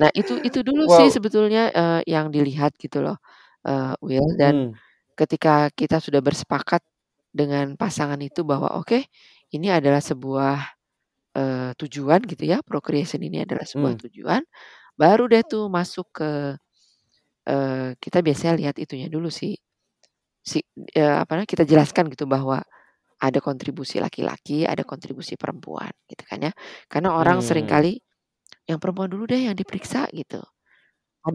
[0.02, 1.16] Nah itu itu dulu sih Wow.
[1.16, 3.18] sebetulnya, eee, yang dilihat gitu loh,
[3.66, 4.80] eee, Will, dan Mmm.
[5.18, 6.82] ketika kita sudah bersepakat
[7.34, 9.06] dengan pasangan itu bahwa oke,
[9.56, 10.56] ini adalah sebuah,
[11.38, 14.08] eee, tujuan gitu ya, procreation ini adalah sebuah Mmm.
[14.08, 14.44] tujuan,
[15.00, 16.32] baru deh tuh masuk ke
[17.50, 19.56] eee, kita biasanya lihat itunya dulu sih,
[20.44, 20.62] si
[20.96, 22.62] eee, apa namanya, kita jelaskan gitu bahwa
[23.22, 26.54] ada kontribusi laki-laki, ada kontribusi perempuan gitu kan ya.
[26.92, 27.46] Karena orang Mmm.
[27.46, 28.00] sering kali,
[28.70, 30.42] "Yang perempuan dulu deh yang diperiksa," gitu.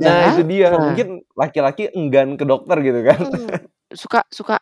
[0.00, 3.20] Nah itu dia, nah mungkin laki-laki enggan ke dokter gitu kan.
[3.20, 4.56] Mhm, suka suka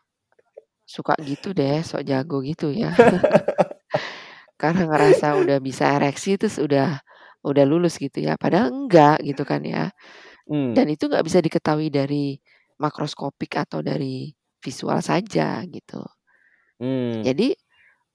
[0.94, 2.90] suka gitu deh, sok jago gitu ya.
[4.61, 7.00] Karena ngerasa udah bisa ereksi terus udah
[7.46, 9.90] udah lulus gitu ya, padahal enggak gitu kan ya.
[10.48, 10.76] Mmm.
[10.76, 12.37] Dan itu nggak bisa diketahui dari
[12.83, 14.33] makroskopik atau dari
[14.64, 16.03] visual saja gitu.
[16.81, 17.24] Mmm.
[17.24, 17.53] Jadi,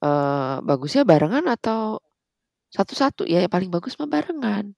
[0.04, 2.02] eee, bagusnya barengan atau
[2.74, 3.26] satu-satu?
[3.30, 4.76] Ya yang paling bagus mah barengan.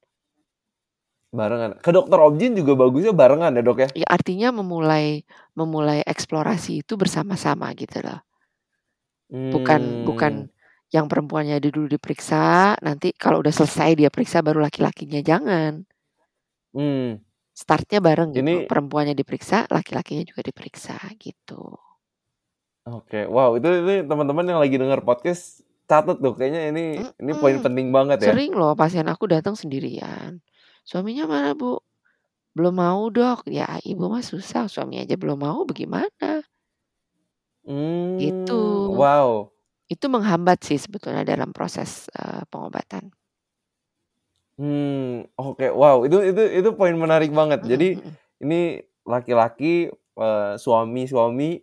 [1.31, 1.75] Barengan.
[1.83, 3.89] Ke dokter objin juga bagusnya barengan ya, Dok, ya?
[3.91, 8.23] Ya artinya memulai memulai eksplorasi itu bersama-sama gitu loh.
[9.27, 10.05] Bukan Mmm.
[10.07, 10.33] bukan
[10.87, 15.83] yang perempuannya dulu diperiksa, nanti kalau udah selesai dia periksa baru laki-lakinya, jangan.
[16.71, 17.19] Mmm.
[17.51, 21.75] Start-nya bareng gitu, Ini perempuannya diperiksa, laki-lakinya juga diperiksa gitu.
[22.87, 25.59] Oke, wow itu ini teman-teman yang lagi denger podcast
[25.91, 28.31] catet tuh, kayaknya ini ini poin penting banget ya.
[28.31, 30.39] sering loh pasien aku datang sendirian,
[30.89, 31.71] "Suaminya mana, Bu?"
[32.57, 36.29] "Belum mau, Dok." "Ya Ibu mah susah, suami aja belum mau bagaimana?"
[38.21, 38.53] Gitu.
[38.57, 39.51] Mmm, wow.
[39.93, 43.03] Itu menghambat sih sebetulnya dalam proses, eee, pengobatan.
[44.57, 45.65] Mmm, oke.
[45.69, 47.61] Wow, itu itu itu poin menarik banget.
[47.61, 48.01] Mhm Jadi
[48.41, 51.61] ini laki-laki, eee, suami-suami,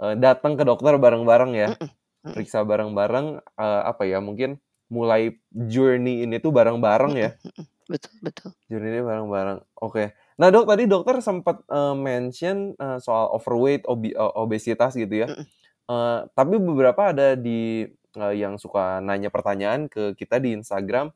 [0.00, 1.90] eee, datang ke dokter bareng-bareng ya, Mhm
[2.24, 2.34] mhm.
[2.34, 4.60] periksa bareng-bareng, eee, apa ya, mungkin
[4.92, 7.30] mulai journey ini tuh bareng-bareng ya.
[7.44, 8.50] mhm, betul betul.
[8.72, 10.04] Journey-nya bareng-bareng, oke.
[10.40, 15.28] Nah, Dok, tadi dokter sempet, eee, mention, eee, soal overweight, eee, obesitas gitu ya.
[15.28, 15.44] Mhm.
[15.92, 17.84] Eee, tapi beberapa ada di
[18.16, 21.12] eee, yang suka nanya pertanyaan ke kita di Instagram,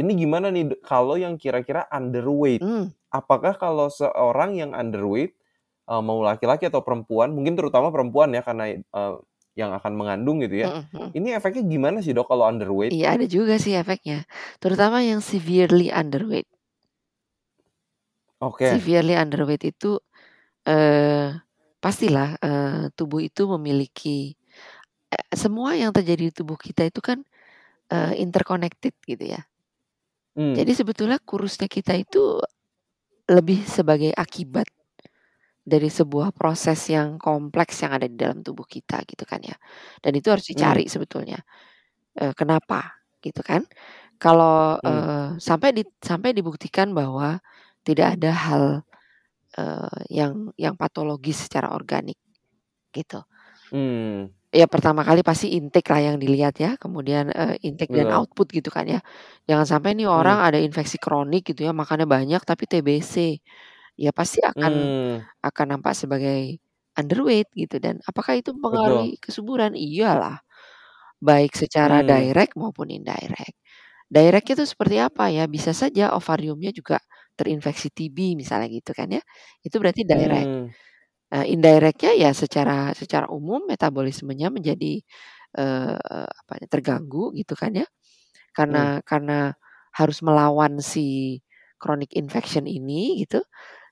[0.00, 2.62] ini gimana nih kalau yang kira-kira underweight?
[2.64, 2.90] Mmm.
[3.14, 5.34] Apakah kalau seorang yang underweight,
[5.90, 9.14] eee, mau laki-laki atau perempuan, mungkin terutama perempuan ya karena, eee,
[9.58, 11.16] yang akan mengandung gitu ya, Mhm mhm.
[11.16, 12.94] ini efeknya gimana sih, Dok, kalau underweight?
[12.94, 14.22] Iya ada juga sih efeknya,
[14.62, 16.46] terutama yang severely underweight.
[18.40, 18.86] Oke.
[18.86, 20.00] Severely underweight itu,
[20.68, 21.36] eee,
[21.82, 24.34] pastilah, eee, tubuh itu memiliki
[25.12, 27.20] e semua yang terjadi di tubuh kita itu kan,
[27.92, 29.42] eee, interconnected gitu ya.
[30.36, 30.56] Mmm.
[30.56, 32.38] Jadi sebetulnya kurusnya kita itu
[33.30, 34.68] lebih sebagai akibat
[35.66, 39.56] dari sebuah proses yang kompleks yang ada di dalam tubuh kita gitu kan ya.
[40.02, 40.76] Dan itu harus Mmm.
[40.76, 41.42] dicari sebetulnya,
[42.20, 43.64] eee, kenapa gitu kan.
[44.22, 45.06] Kalau, Mmm.
[45.06, 47.40] eee, sampai di sampai dibuktikan bahwa
[47.86, 48.64] tidak ada hal,
[49.58, 52.18] eee, yang yang patologis secara organik
[52.94, 53.24] gitu.
[53.72, 54.36] Mmm.
[54.54, 58.14] Ya pertama kali pasti intake lah yang dilihat ya, kemudian, eee, intake dan Betul.
[58.14, 59.02] output gitu kan ya.
[59.50, 60.36] Jangan sampai nih Mmm.
[60.36, 63.42] orang ada infeksi kronik gitu ya, makannya banyak tapi TBC.
[63.98, 65.26] Ya pasti akan Mmm.
[65.40, 66.60] akan nampak sebagai
[67.00, 68.56] underweight gitu dan apakah itu Betul.
[68.56, 69.72] mempengaruhi kesuburan?
[69.76, 70.40] Iyalah,
[71.22, 72.06] baik secara Mmm.
[72.06, 73.56] direct maupun indirect.
[74.10, 76.98] Direct-nya itu seperti apa ya, bisa saja ovariumnya juga
[77.38, 79.22] terinfeksi TB misalnya gitu kan ya,
[79.66, 80.50] itu berarti direct.
[80.52, 80.76] Mmm.
[81.34, 85.00] Eee, indirect-nya ya secara secara umum metabolismenya menjadi,
[85.58, 85.96] eee,
[86.30, 87.86] apa ya, terganggu gitu kan ya.
[88.56, 89.54] Karena karena
[89.96, 91.40] harus melawan si
[91.82, 93.42] chronic infection ini gitu,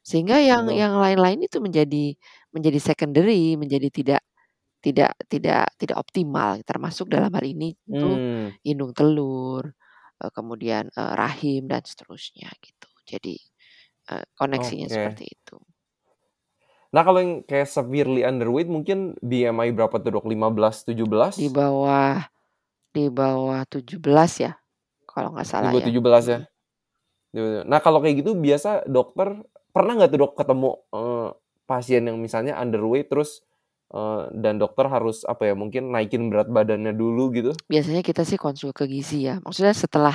[0.06, 0.82] sehingga yang Betul.
[0.82, 2.14] yang lain-lain itu menjadi
[2.54, 4.22] menjadi secondary, menjadi tidak
[4.84, 8.56] tidak tidak tidak optimal, termasuk dalam hal ini tentu Mmm.
[8.66, 9.72] indung telur,
[10.22, 12.88] eee, kemudian, eee, rahim dan seterusnya gitu.
[13.08, 13.36] Jadi,
[14.12, 14.92] eee, koneksinya Oke.
[14.92, 15.58] seperti itu.
[16.92, 20.84] Nah kalau yang kayak severely underweight mungkin BMI berapa tuh Dok, 15,
[21.36, 21.50] Di 17?
[21.50, 22.22] bawah
[22.94, 24.52] di bawah 17 ya,
[25.10, 25.88] kalau nggak Di salah bawah ya.
[25.88, 26.38] 17 ya?
[26.38, 26.46] Mhm.
[27.34, 27.62] Gitu.
[27.68, 29.42] Nah kalau kayak gitu biasa dokter
[29.74, 31.28] pernah nggak tuh Dok ketemu, eee,
[31.68, 33.42] pasien yang misalnya underweight terus,
[33.94, 37.52] eee, dan dokter harus apa ya, mungkin naikin berat badannya dulu gitu?
[37.70, 40.12] Biasanya kita sih konsul ke gizi ya, maksudnya setelah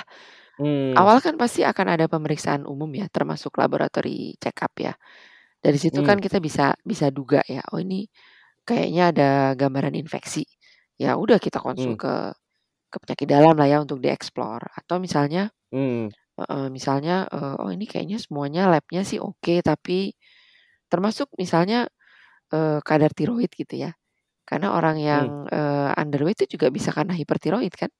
[0.57, 0.99] Mmm.
[0.99, 4.93] awal kan pasti akan ada pemeriksaan umum ya, termasuk laboratory check up ya.
[5.61, 6.23] Dari situ kan Mmm.
[6.23, 8.07] kita bisa bisa duga ya, oh ini
[8.67, 10.45] kayaknya ada gambaran infeksi.
[11.01, 11.99] Ya udah kita konsul Mmm.
[11.99, 12.33] ke
[12.91, 16.09] ke penyakit dalam lah ya untuk di-explore atau misalnya Mmm.
[16.41, 20.13] Heeh, misalnya, eee, oh ini kayaknya semuanya lab-nya sih oke, tapi
[20.91, 21.87] termasuk misalnya,
[22.53, 23.91] eee, kadar tiroid gitu ya.
[24.49, 25.49] Karena orang yang, Mmm.
[25.53, 27.91] eee, underweight itu juga bisa karena hipertiroid kan?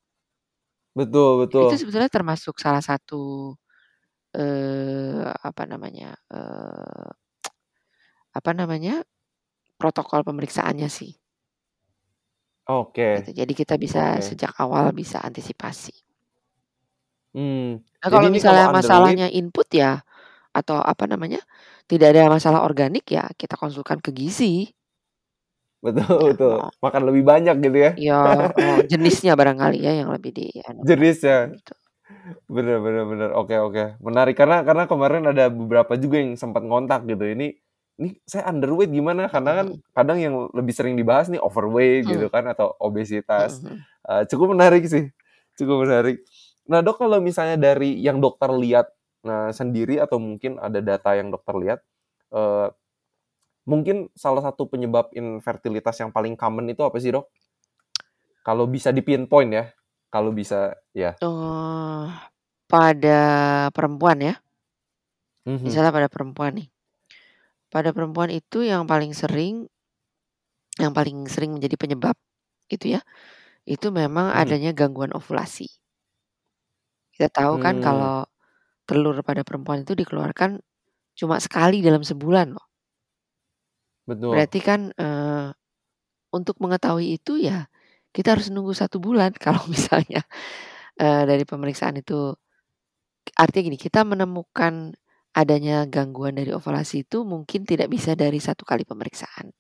[0.95, 1.79] Betul Itu betul.
[1.79, 3.53] sebetulnya termasuk salah satu,
[4.35, 7.09] eee, apa namanya, eee,
[8.37, 8.95] apa namanya,
[9.81, 11.11] protokol pemeriksaannya sih.
[12.67, 13.09] Oke.
[13.15, 14.25] Gitu, jadi kita bisa Oke.
[14.27, 15.93] sejak awal bisa antisipasi.
[17.33, 17.77] Mmm.
[18.03, 19.99] Nah Jadi kalau ini kalau misalnya masalahnya input ya,
[20.53, 21.39] atau apa namanya,
[21.89, 24.73] tidak ada masalah organik ya kita konsulkan ke gizi.
[25.83, 26.55] Betul Ya, betul.
[26.59, 26.71] heeh.
[26.83, 27.91] Makan lebih banyak gitu ya?
[27.97, 31.55] Iya, heeh, jenisnya barangkali ya yang lebih di anu kan, Jenisnya.
[31.55, 31.73] gitu.
[32.49, 33.29] Bener bener bener.
[33.37, 33.97] Oke oke.
[34.03, 37.57] Menarik karena karena kemarin ada beberapa juga yang sempat ngontak gitu, ini
[37.99, 39.27] ini saya underweight gimana?
[39.31, 39.81] Karena kan Mhm mhm.
[39.95, 42.29] kadang yang lebih sering dibahas nih overweight gitu Mmm.
[42.33, 42.75] kan atau
[43.37, 43.63] Mhm obesitas.
[43.63, 43.85] mhm.
[44.07, 45.11] Eee, cukup menarik sih,
[45.59, 46.21] cukup menarik.
[46.69, 48.93] Nah Dok kalau misalnya dari yang dokter lihat,
[49.25, 51.79] eee, sendiri atau mungkin ada data yang dokter lihat,
[52.33, 52.67] eee,
[53.69, 57.27] mungkin salah satu penyebab infertilitas yang paling common itu apa sih Dok?
[58.45, 59.65] Kalau bisa di-pinpoint ya,
[60.11, 61.19] kalau bisa ya.
[61.21, 62.07] Oh,
[62.71, 63.19] pada
[63.75, 64.39] perempuan ya?
[65.45, 65.79] Mhm.
[65.79, 66.69] Misalnya pada perempuan nih.
[67.73, 69.69] Pada perempuan itu yang paling sering
[70.77, 72.13] yang paling sering menjadi penyebab
[72.69, 73.01] gitu ya,
[73.65, 74.41] itu memang Mhm.
[74.43, 75.69] adanya gangguan ovulasi.
[77.19, 77.83] Kita tahu kan Mmm.
[77.83, 78.23] kalau
[78.87, 80.63] telur pada perempuan itu dikeluarkan
[81.19, 82.67] cuma sekali dalam sebulan loh.
[84.07, 84.49] Betul.
[84.49, 85.49] Berarti kan, eee,
[86.35, 87.67] untuk mengetahui itu ya
[88.15, 90.23] kita harus nunggu 1 bulan kalau misalnya,
[90.99, 92.33] eee, dari pemeriksaan itu
[93.37, 94.95] artinya gini, kita menemukan
[95.35, 99.51] adanya gangguan dari ovulasi itu mungkin tidak bisa dari 1 kali pemeriksaan.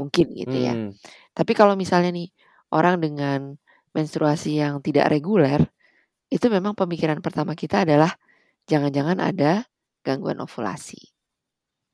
[0.00, 0.76] Mungkin gitu ya.
[0.76, 1.00] Mmm.
[1.36, 2.30] Tapi kalau misalnya nih
[2.74, 3.40] orang dengan
[3.96, 5.62] menstruasi yang tidak reguler,
[6.32, 8.14] itu memang pemikiran pertama kita adalah
[8.70, 9.66] jangan-jangan ada
[10.06, 11.00] gangguan ovulasi,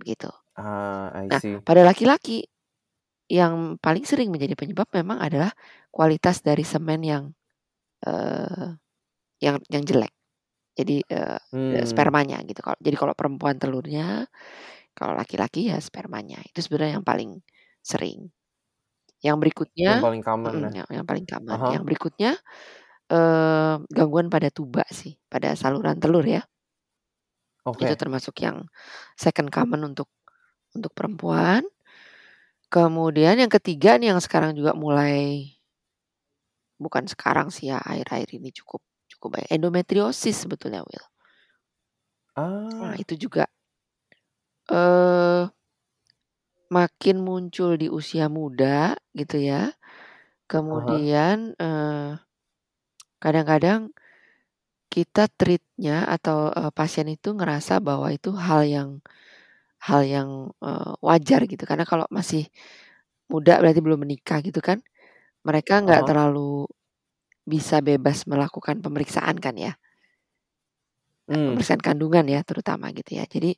[0.05, 0.31] gitu.
[0.57, 2.47] Ah, I Nah pada laki-laki,
[3.31, 5.51] yang paling sering menjadi penyebab memang adalah
[5.95, 7.25] kualitas dari semen yang,
[8.07, 8.77] eee,
[9.45, 10.13] yang yang jelek.
[10.79, 11.87] Jadi, eee, Mmm.
[11.87, 12.61] spermanya gitu.
[12.83, 14.27] Jadi kalau perempuan telurnya,
[14.97, 16.41] kalau laki-laki ya spermanya.
[16.49, 17.41] Itu sebenarnya yang paling
[17.85, 18.31] sering.
[19.25, 19.37] Yang
[19.87, 20.73] Yang berikutnya paling common ya?
[20.75, 21.61] yang yang paling Ah common.
[21.63, 21.77] hah.
[21.77, 22.33] Yang berikutnya,
[23.11, 26.47] eee, gangguan pada tuba sih, pada saluran telur ya.
[27.75, 27.97] Itu Oke.
[27.99, 28.69] termasuk yang
[29.19, 30.09] second common untuk
[30.77, 31.65] untuk perempuan.
[32.73, 35.55] Kemudian yang ketiga nih yang sekarang juga mulai
[36.81, 41.07] bukan sekarang sih ya, akhir-akhir ini cukup cukup banyak, endometriosis sebetulnya Will.
[42.81, 43.01] Nah Ah.
[43.01, 43.49] itu juga,
[44.71, 45.51] eee,
[46.73, 49.73] makin muncul di usia muda gitu ya.
[50.71, 51.07] Ah hah.
[51.07, 52.11] Kemudian, eee,
[53.23, 53.91] kadang-kadang
[54.93, 58.91] kita treat-nya atau, eee, pasien itu ngerasa bahwa itu hal yang
[59.83, 60.31] hal yang,
[60.63, 61.65] eee, wajar gitu.
[61.69, 62.49] Karena kalau masih
[63.33, 64.81] muda berarti belum menikah gitu kan,
[65.47, 66.13] mereka nggak Heeh.
[66.13, 66.67] terlalu
[67.49, 69.77] bisa bebas melakukan pemeriksaan kan ya.
[71.29, 71.67] Mmm.
[71.67, 73.25] Pemeriksaan kandungan ya terutama gitu ya.
[73.27, 73.55] Jadi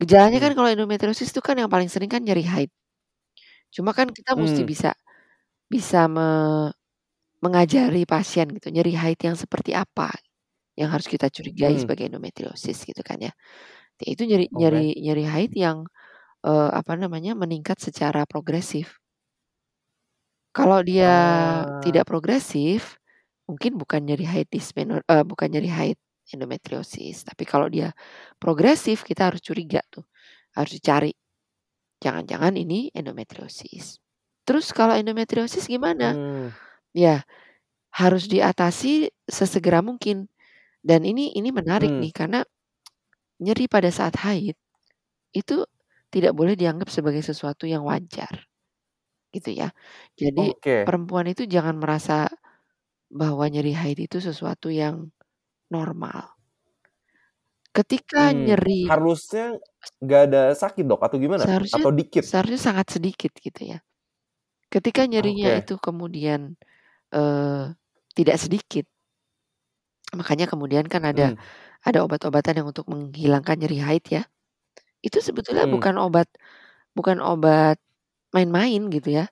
[0.00, 0.58] gejalanya kan Mmm.
[0.58, 2.70] kalau endometriosis itu kan yang paling sering kan nyeri haid.
[3.74, 4.70] Cuma kan kita musti Mmm.
[4.70, 4.90] bisa
[5.70, 6.26] bisa me
[7.44, 10.12] mengajari pasien gitu, nyeri haid yang seperti apa
[10.78, 11.80] yang harus kita curigai Mmm.
[11.80, 13.32] sebagai endometriosis gitu kan ya.
[14.02, 14.54] Itu nyeri Oke.
[14.54, 15.86] nyeri nyeri haid yang,
[16.46, 18.98] eee, apa namanya, meningkat secara progresif.
[20.54, 21.70] Kalau dia Ah.
[21.78, 22.98] tidak progresif,
[23.46, 25.98] mungkin bukan nyeri haid dismeno eee, bukan nyeri haid
[26.34, 27.22] endometriosis.
[27.22, 27.94] Tapi kalau dia
[28.42, 30.02] progresif, kita harus curiga tuh,
[30.58, 31.14] harus dicari.
[32.02, 33.98] Jangan-jangan ini endometriosis.
[34.48, 36.18] Terus kalau endometriosis gimana?
[36.18, 36.60] Mmm.
[36.94, 37.22] Ya,
[37.94, 40.28] harus diatasi sesegera mungkin.
[40.84, 42.02] Dan ini ini menarik Mmm.
[42.02, 42.40] nih karena
[43.42, 44.56] nyeri pada saat haid
[45.34, 45.64] itu
[46.14, 48.46] tidak boleh dianggap sebagai sesuatu yang wajar.
[49.34, 49.70] Gitu ya.
[50.18, 50.86] Jadi Oke.
[50.86, 52.28] perempuan itu jangan merasa
[53.12, 55.10] bahwa nyeri haid itu sesuatu yang
[55.72, 56.36] normal.
[57.74, 59.54] Ketika Mmm, nyeri harusnya
[60.02, 61.46] nggak ada sakit Dok atau gimana?
[61.46, 62.26] Seharusnya Atau dikit?
[62.26, 63.78] seharusnya sangat sedikit gitu ya.
[64.72, 65.62] Ketika nyerinya Oke.
[65.62, 66.56] itu kemudian,
[67.14, 67.74] eee,
[68.16, 68.86] tidak sedikit
[70.16, 71.40] makanya kemudian kan ada Mmm.
[71.86, 74.22] ada obat-obatan yang untuk menghilangkan nyeri haid ya.
[75.06, 75.70] Itu sebetulnya Mmm.
[75.70, 76.28] bukan obat
[76.98, 77.78] bukan obat
[78.36, 79.26] main-main gitu ya.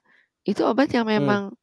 [0.47, 1.39] Itu obat yang Mmm.
[1.39, 1.55] memang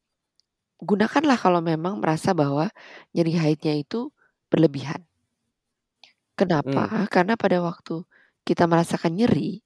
[0.83, 2.69] gunakanlah kalau memang merasa bahwa
[3.15, 4.11] nyeri haidnya itu
[4.51, 5.05] berlebihan.
[6.37, 7.09] Kenapa?
[7.09, 8.05] Karena pada waktu
[8.45, 9.57] kita merasakan nyeri,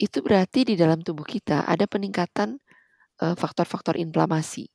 [0.00, 2.60] itu berarti di dalam tubuh kita ada peningkatan,
[3.22, 4.68] eee, faktor-faktor inflamasi.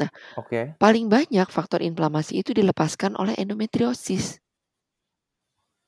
[0.00, 0.76] Nah, Oke.
[0.82, 4.40] paling banyak faktor inflamasi itu dilepaskan oleh endometriosis.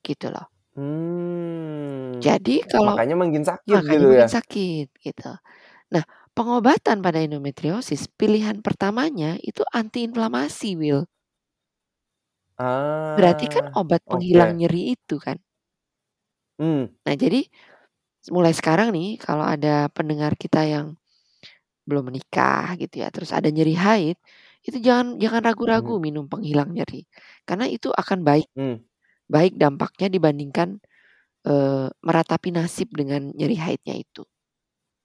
[0.05, 0.49] Gitu loh.
[0.77, 2.25] Mmm.
[2.25, 4.29] Jadi kalau Makanya makin sakit makanya gitu makin ya?
[4.31, 5.29] sakit gitu.
[5.95, 6.05] Nah,
[6.37, 11.09] pengobatan pada endometriosis pilihan pertamanya itu antiinflamasi, Will.
[13.17, 14.59] Berarti kan Ah, obat penghilang oke.
[14.59, 15.39] nyeri itu kan.
[16.59, 16.99] Mmm.
[17.07, 17.47] Nah, jadi
[18.35, 20.98] mulai sekarang nih kalau ada pendengar kita yang
[21.89, 24.17] belum menikah gitu ya, terus ada nyeri haid,
[24.67, 27.09] itu jangan jangan ragu-ragu minum penghilang nyeri.
[27.49, 28.89] Karena itu akan baik Mmm.
[29.31, 30.79] baik dampaknya dibandingkan,
[31.49, 34.25] eee, meratapi nasib dengan nyeri haidnya itu.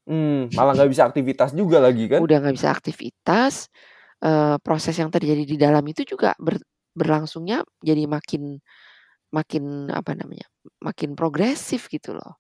[0.08, 2.24] Mmm, malah nggak bisa aktivitas juga lagi kan?
[2.24, 3.74] Udah nggak bisa aktivitas,
[4.26, 6.58] eee, proses yang terjadi di dalam itu juga ber
[6.98, 8.58] berlangsungnya jadi makin
[9.34, 10.48] makin apa namanya,
[10.84, 12.40] makin progresif gitu loh.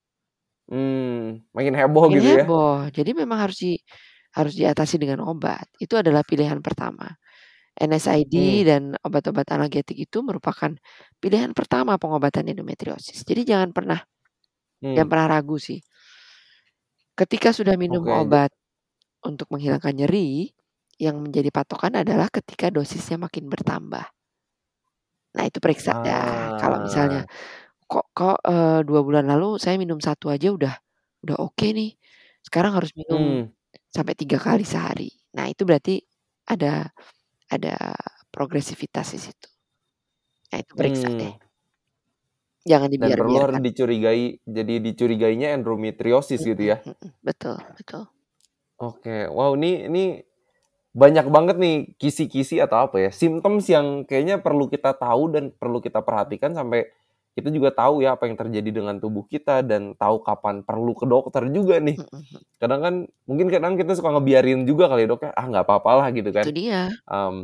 [0.71, 2.43] Mmm, makin heboh Makin gitu ya?
[2.43, 2.89] heboh.
[2.89, 3.71] Jadi memang harus di
[4.37, 5.69] harus diatasi dengan obat.
[5.81, 7.07] Itu adalah pilihan pertama.
[7.79, 8.63] NSAID Mmm.
[8.69, 10.71] dan obat-obat analgetik itu merupakan
[11.21, 13.23] pilihan pertama pengobatan endometriosis.
[13.27, 13.99] Jadi jangan pernah
[14.95, 15.13] jangan Mmm.
[15.13, 15.81] pernah ragu sih.
[17.17, 18.49] Ketika sudah minum ja obat
[19.25, 20.49] untuk menghilangkan nyeri,
[21.01, 24.05] yang menjadi patokan adalah ketika dosisnya makin bertambah.
[25.35, 26.53] Nah, itu periksa dah.
[26.59, 26.85] Kalau Ah.
[26.85, 27.25] misalnya,
[27.89, 30.73] kok kok, eee, 2 bulan lalu saya minum 1 aja udah
[31.23, 31.89] udah oke nih,
[32.45, 33.53] sekarang harus minum Mmm.
[33.93, 35.09] Sampai 3 kali sehari.
[35.37, 36.01] Nah, itu berarti
[36.49, 36.89] ada
[37.53, 37.75] ada
[38.33, 39.47] progresivitas di situ.
[40.51, 41.33] Nah, itu periksa deh.
[41.33, 41.43] Mmm.
[42.63, 46.79] Jangan Dan perlu dicurigai jadi dicurigainya endometriosis gitu ya?
[47.21, 48.07] Betul betul.
[48.79, 49.29] Oke.
[49.29, 50.03] Wow, ini ini
[50.93, 55.81] banyak banget nih kisi-kisi atau apa ya, symptoms yang kayaknya perlu kita tahu dan perlu
[55.81, 56.89] kita perhatikan sampai
[57.37, 61.05] kita juga tahu ya apa yang terjadi dengan tubuh kita dan tahu kapan perlu ke
[61.09, 62.01] dokter juga nih.
[62.61, 62.95] Kadang kan
[63.29, 66.31] mungkin kadang kita suka ngebiarin juga kali ya, Dok, ya, "Ah, nggak apa-apa lah," gitu
[66.33, 66.47] Itu kan.
[66.53, 66.89] dia.
[67.09, 67.39] Mmm.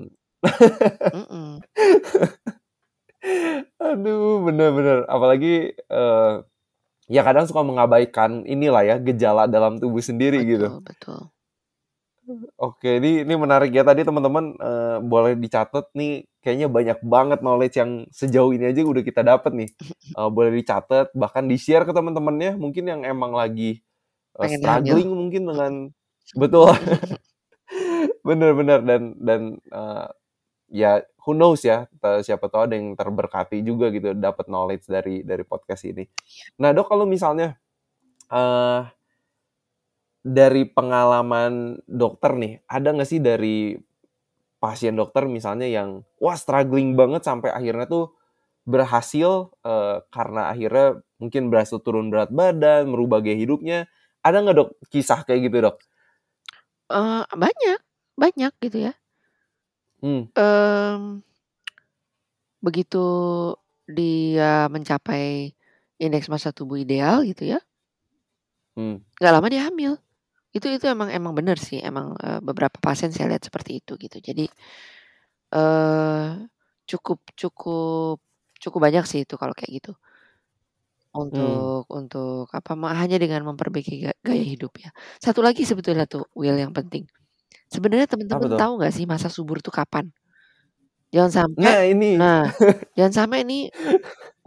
[1.14, 1.64] Mhm.
[3.84, 4.98] Aduh, bener bener.
[5.08, 6.34] Apalagi, eee,
[7.12, 10.68] ya kadang suka mengabaikan inilah ya, gejala dalam tubuh sendiri gitu.
[10.68, 11.32] Betul betul.
[12.60, 17.76] Oke, ini ini menarik ya tadi teman-teman, eee, boleh dicatat nih kayaknya banyak banget knowledge
[17.80, 19.70] yang sejauh ini aja udah kita dapet nih.
[20.18, 23.82] Eee, boleh dicatat bahkan di-share ke teman-temannya mungkin yang emang lagi,
[24.36, 25.00] Pengen hamil.
[25.00, 25.74] struggling mungkin dengan
[26.38, 26.70] betul.
[28.28, 30.08] Bener bener dan dan, eee,
[30.74, 30.92] ya
[31.26, 31.88] who knows ya,
[32.26, 36.06] siapa tahu ada yang terberkati juga gitu dapat knowledge dari dari podcast ini.
[36.06, 36.46] Iya.
[36.62, 37.58] Nah, Dok, kalau misalnya,
[38.32, 38.82] eee
[40.26, 43.76] dari pengalaman dokter nih, ada nggak sih dari
[44.64, 48.06] pasien dokter misalnya yang, wah struggling banget sampai akhirnya tuh
[48.68, 50.88] berhasil, eee, karena akhirnya
[51.22, 53.88] mungkin berhasil turun berat badan, merubah gaya hidupnya.
[54.26, 55.78] Ada nggak, Dok, kisah kayak gitu, Dok?
[56.90, 57.80] Eee, banyak
[58.18, 58.94] banyak gitu ya.
[60.02, 60.30] Mmm.
[60.38, 61.22] Mmm.
[62.66, 62.98] Begitu
[63.88, 65.56] dia mencapai
[66.00, 67.60] indeks massa tubuh ideal gitu ya
[68.78, 69.02] Mmm.
[69.18, 70.00] nggak lama dia hamil.
[70.56, 74.18] Itu itu emang emang bener sih, emang, eee, beberapa pasien saya lihat seperti itu gitu.
[74.18, 74.50] Jadi,
[75.54, 76.28] eee,
[76.90, 78.18] cukup cukup
[78.64, 79.92] cukup banyak sih itu kalau kayak gitu.
[81.14, 84.94] Untuk untuk apa, hanya dengan memperbaiki ga gaya hidup ya.
[85.18, 87.10] Satu lagi sebetulnya tuh Will yang penting,
[87.70, 88.06] sebenarnya
[88.50, 88.62] tuh?
[88.62, 90.10] tahu nggak sih masa subur tuh kapan?
[91.14, 92.22] Jangan sampai Nah ini.
[92.22, 92.54] nah,
[92.98, 93.64] jangan sampai nih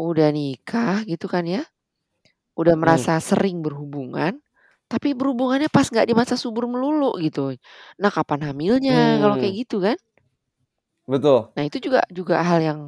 [0.00, 1.62] udah nikah gitu kan ya,
[2.58, 3.04] udah Mmm.
[3.04, 4.40] merasa sering berhubungan,
[4.92, 7.56] tapi berhubungannya pas nggak di masa subur melulu gitu.
[8.02, 9.40] Nah kapan hamilnya kalau Mmm.
[9.40, 9.96] kayak gitu kan?
[11.08, 11.52] Betul.
[11.56, 12.80] Nah itu juga juga hal yang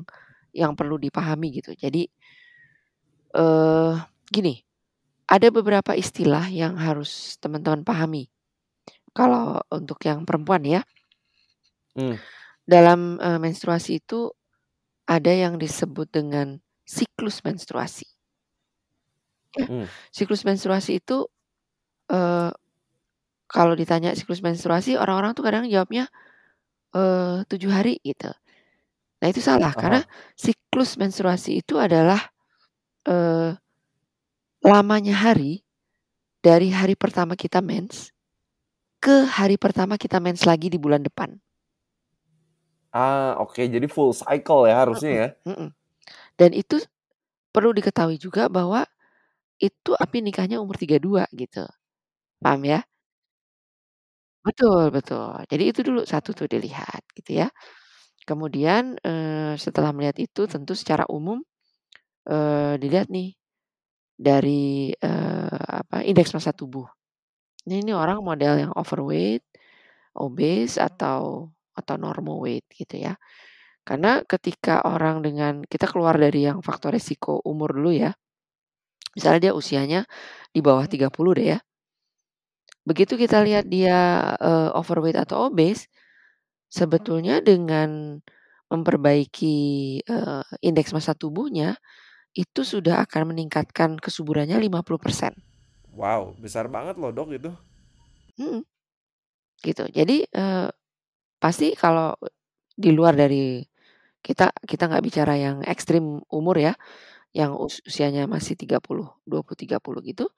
[0.56, 1.76] yang perlu dipahami gitu.
[1.76, 2.08] Jadi
[3.32, 3.94] eee,
[4.28, 4.54] gini,
[5.30, 8.28] ada beberapa istilah yang harus teman-teman pahami,
[9.16, 10.82] kalau untuk yang perempuan ya.
[11.96, 12.24] Mmm.
[12.68, 14.32] Dalam, eee, menstruasi itu
[15.08, 18.06] ada yang disebut dengan siklus menstruasi.
[19.68, 19.94] Mmm.
[20.12, 21.28] siklus menstruasi itu,
[22.10, 22.50] eee,
[23.50, 26.08] kalau ditanya siklus menstruasi orang-orang tuh kadang jawabnya,
[26.96, 28.30] eee, 7 hari gitu.
[29.22, 30.04] Nah itu salah Ah karena
[30.38, 32.20] siklus menstruasi itu adalah,
[33.08, 33.56] eee,
[34.62, 35.62] lamanya hari
[36.44, 38.12] dari hari pertama kita mens,
[39.02, 41.40] ke hari pertama kita mens lagi di bulan depan.
[42.92, 45.26] Ah, oke jadi full cycle ya harusnya Mhm ya?
[45.48, 45.68] mhm.
[46.38, 46.80] Dan itu
[47.54, 48.84] perlu diketahui juga bahwa
[49.62, 51.64] itu Api nikahnya umur 32 gitu,
[52.42, 52.84] paham ya?
[54.44, 55.40] Betul betul.
[55.48, 57.48] Jadi itu dulu satu tuh dilihat gitu ya.
[58.28, 58.96] Kemudian,
[59.58, 61.40] setelah melihat itu tentu secara umum,
[62.82, 63.36] dilihat nih
[64.16, 66.86] dari, apa, indeks massa tubuh.
[67.68, 69.44] Ini nih orang model yang overweight,
[70.18, 73.14] obese, atau atau normal weight gitu ya.
[73.86, 78.12] Karena ketika orang dengan kita keluar dari yang faktor resiko umur dulu ya.
[79.16, 80.00] Misalnya dia usianya
[80.54, 81.60] di bawah 30 deh ya.
[82.86, 85.88] Begitu kita lihat dia, eee, overweight atau obese,
[86.68, 88.20] sebetulnya dengan
[88.72, 89.56] memperbaiki,
[90.04, 91.76] eee, indeks massa tubuhnya,
[92.36, 95.34] itu sudah akan meningkatkan kesuburannya 50%.
[95.96, 97.50] Wow, besar banget loh Dok itu.
[98.40, 98.62] Mhm.
[99.64, 99.84] Gitu.
[99.92, 100.68] Jadi, eee,
[101.42, 102.16] pasti kalau
[102.76, 103.62] di luar dari
[104.24, 106.74] kita kita nggak bicara yang ekstrim umur ya,
[107.36, 110.28] yang us usianya masih 30, 20, 30 gitu,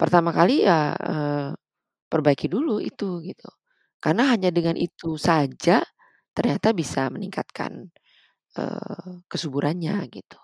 [0.00, 1.50] pertama kali ya, eee,
[2.12, 3.48] perbaiki dulu itu gitu.
[4.02, 5.82] Karena hanya dengan itu saja
[6.36, 7.90] ternyata bisa meningkatkan,
[8.58, 10.38] eee, kesuburannya gitu.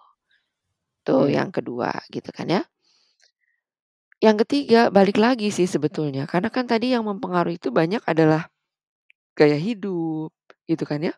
[1.06, 1.34] Itu Mmm.
[1.38, 2.62] yang kedua gitu kan ya.
[4.24, 8.48] Yang ketiga balik lagi sih sebetulnya, karena kan tadi yang mempengaruhi itu banyak adalah
[9.38, 10.32] gaya hidup
[10.70, 11.14] gitu kan ya.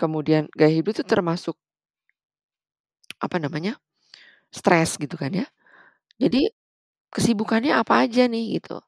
[0.00, 1.56] Kemudian gaya hidup itu termasuk
[3.20, 3.76] apa namanya,
[4.54, 5.46] stres gitu kan ya.
[6.20, 6.50] Jadi
[7.14, 8.80] kesibukannya apa aja nih gitu.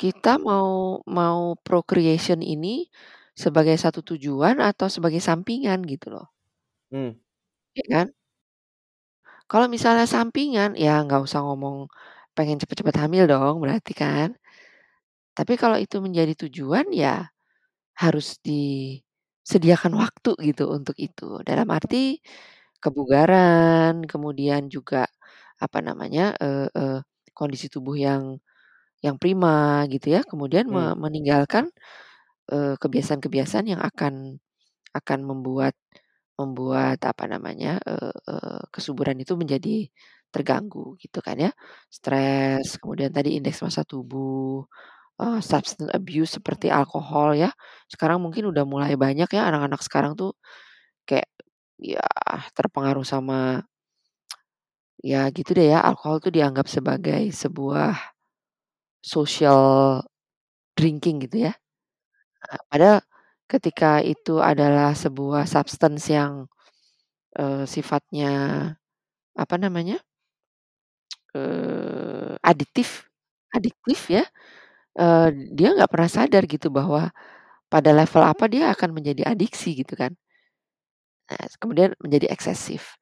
[0.00, 2.90] Kita mau mau procreation ini
[3.38, 6.26] sebagai satu tujuan atau sebagai sampingan gitu loh.
[6.94, 7.18] Mmm.
[7.76, 8.08] Iya kan?
[9.50, 11.76] Kalau misalnya sampingan, ya nggak usah ngomong
[12.36, 14.28] pengen cepet-cepet hamil dong berarti kan.
[15.36, 17.28] Tapi kalau itu menjadi tujuan ya
[17.98, 21.40] harus disediakan waktu gitu untuk itu.
[21.46, 22.18] Dalam arti
[22.82, 25.06] kebugaran, kemudian juga
[25.62, 26.98] apa namanya, eee eee,
[27.36, 28.38] kondisi tubuh yang
[29.04, 30.22] yang prima gitu ya.
[30.26, 30.94] Kemudian Mmm.
[30.98, 31.68] meninggalkan,
[32.52, 34.38] eee, kebiasaan-kebiasaan yang akan
[34.96, 35.74] akan membuat
[36.40, 39.88] membuat apa namanya, eee eee, kesuburan itu menjadi
[40.34, 41.52] terganggu gitu kan ya.
[41.92, 44.66] Stres, kemudian tadi indeks massa tubuh,
[45.22, 47.50] eee, substance abuse seperti alkohol ya.
[47.92, 50.34] Sekarang mungkin udah mulai banyak ya anak-anak sekarang tuh
[51.08, 51.28] kayak
[51.80, 52.02] ya
[52.56, 53.64] terpengaruh sama
[55.02, 58.13] ya gitu deh ya, alkohol tuh dianggap sebagai sebuah
[59.04, 60.00] social
[60.78, 61.54] drinking gitu ya.
[62.48, 63.00] Eee, padahal
[63.50, 66.46] ketika itu adalah sebuah substance yang,
[67.38, 68.30] eee, sifatnya
[69.38, 69.98] apa namanya
[71.34, 73.06] eee, aditif
[73.54, 74.24] adiktif ya,
[74.98, 77.10] eee, dia nggak pernah sadar gitu bahwa
[77.72, 80.14] pada level apa dia akan menjadi adiksi gitu kan.
[81.30, 82.96] Nah, kemudian menjadi eksesif.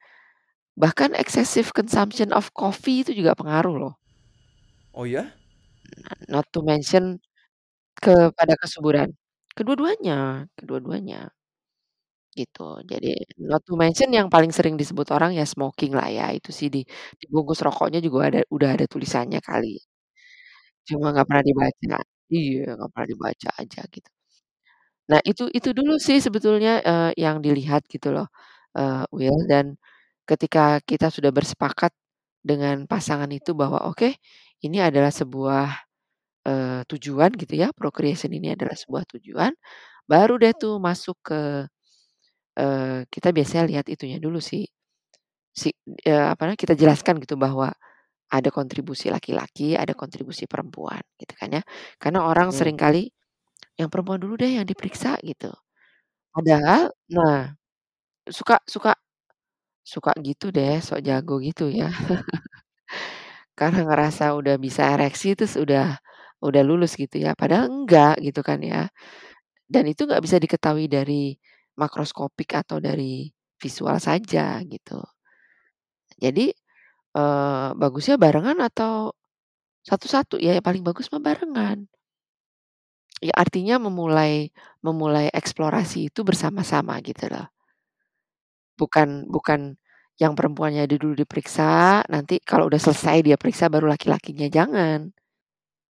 [0.78, 3.94] Bahkan excessive consumption of coffee itu juga pengaruh loh.
[4.94, 5.32] Oh ya?
[6.32, 7.20] Not to mention
[7.98, 9.10] kepada kesuburan.
[9.56, 11.32] Kedua-duanya kedua-duanya.
[12.38, 12.60] Gitu.
[12.90, 13.06] Jadi
[13.44, 16.80] not to mention yang paling sering disebut orang ya smoking lah ya, itu sih di
[17.32, 19.76] bungkus rokoknya juga ada udah ada tulisannya kali.
[20.88, 21.94] Cuma nggak pernah dibaca.
[22.32, 24.08] Iya, nggak pernah dibaca aja gitu.
[25.10, 28.26] Nah itu itu dulu sih sebetulnya, eee, yang dilihat gitu loh.
[28.78, 29.76] eee, will dan
[30.28, 31.92] ketika kita sudah bersepakat
[32.46, 34.16] dengan pasangan itu bahwa oke,
[34.66, 35.66] ini adalah sebuah,
[36.90, 39.52] tujuan gitu ya, procreation ini adalah sebuah tujuan,
[40.10, 41.40] baru deh tuh masuk ke,
[43.12, 44.66] kita biasanya lihat itunya dulu sih,
[45.54, 45.72] si
[46.08, 47.72] apa namanya, kita jelaskan gitu bahwa
[48.32, 51.62] ada kontribusi laki-laki, ada kontribusi perempuan gitu kan ya.
[52.02, 52.56] Karena orang Mmm.
[52.56, 53.10] sering kali,
[53.80, 55.50] "Yang perempuan dulu deh yang diperiksa," gitu.
[56.34, 57.54] Padahal nah,
[58.30, 58.94] suka suka
[59.86, 61.88] suka gitu deh, sok jago gitu ya.
[63.62, 65.86] Karena ngerasa udah bisa ereksi terus udah
[66.42, 68.90] udah lulus gitu ya, padahal enggak gitu kan ya.
[69.68, 71.34] Dan itu nggak bisa diketahui dari
[71.80, 73.30] makroskopik atau dari
[73.62, 75.00] visual saja gitu.
[76.20, 76.52] Jadi,
[77.16, 79.14] eee, bagusnya barengan atau
[79.86, 80.38] satu-satu?
[80.42, 81.88] Ya yang paling bagus mah barengan.
[83.22, 84.50] Ya artinya memulai
[84.82, 87.46] memulai eksplorasi itu bersama-sama gitu loh.
[88.80, 89.76] Bukan bukan
[90.20, 95.12] yang perempuannya dulu diperiksa, nanti kalau udah selesai dia periksa baru laki-lakinya, jangan.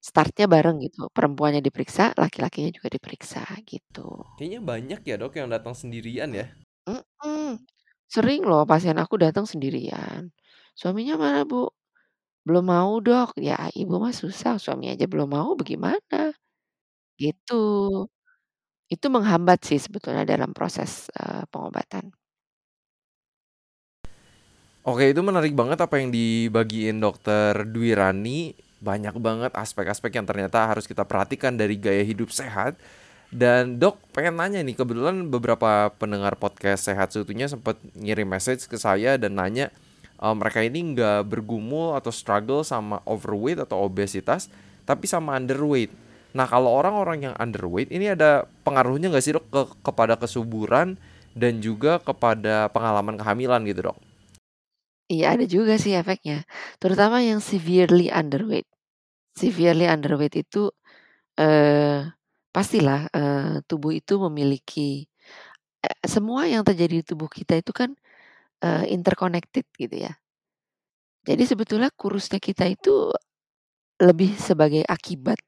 [0.01, 4.23] Start-nya bareng gitu, perempuannya diperiksa, laki-lakinya juga diperiksa gitu.
[4.37, 6.47] Kayaknya banyak ya, Dok, yang datang sendirian ya?
[6.87, 7.59] Mhm,
[8.07, 10.31] sering loh pasien aku datang sendirian,
[10.77, 11.67] "Suaminya mana, Bu?"
[12.47, 16.33] "Belum mau, Dok." "Ya Ibu mah susah, suami aja belum mau bagaimana?"
[17.21, 17.55] Gitu.
[18.91, 22.13] Itu menghambat sih sebetulnya dalam proses, eee, pengobatan.
[24.87, 28.55] Oke, itu menarik banget apa yang dibagiin Dokter Dwirani.
[28.79, 32.79] Banyak banget aspek-aspek yang ternyata harus kita perhatikan dari gaya hidup sehat.
[33.27, 38.79] Dan Dok, pengen nanya nih, kebetulan beberapa pendengar podcast Sehat Seutuhnya sempat ngirim message ke
[38.79, 39.69] saya dan nanya
[40.23, 44.47] uh, mereka ini nggak bergumul atau struggle sama overweight atau obesitas,
[44.87, 45.91] tapi sama underweight.
[46.33, 50.95] Nah, kalau orang-orang yang underweight ini ada pengaruhnya nggak sih dok ke kepada kesuburan
[51.35, 54.08] dan juga kepada pengalaman kehamilan gitu dok?
[55.09, 56.45] Iya ada juga sih efeknya,
[56.77, 58.69] terutama yang severely underweight.
[59.37, 60.69] Severely underweight itu,
[61.39, 62.09] eee,
[62.55, 65.05] pastilah, eee, tubuh itu memiliki
[65.85, 67.91] e semua yang terjadi di tubuh kita itu kan,
[68.65, 70.13] eee, interconnected gitu ya.
[71.27, 73.11] Jadi sebetulnya kurusnya kita itu
[74.01, 75.39] lebih sebagai akibat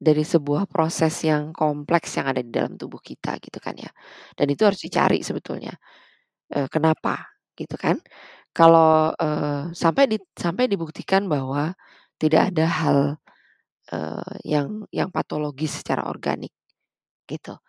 [0.00, 3.90] dari sebuah proses yang kompleks yang ada di dalam tubuh kita gitu kan ya.
[4.36, 5.74] Dan itu harus dicari sebetulnya,
[6.54, 7.98] eee, kenapa gitu kan.
[8.56, 11.72] Kalau, eee, sampai di sampai dibuktikan bahwa
[12.20, 12.98] tidak ada hal,
[13.92, 16.52] eee, yang yang patologis secara organik
[17.30, 17.60] gitu.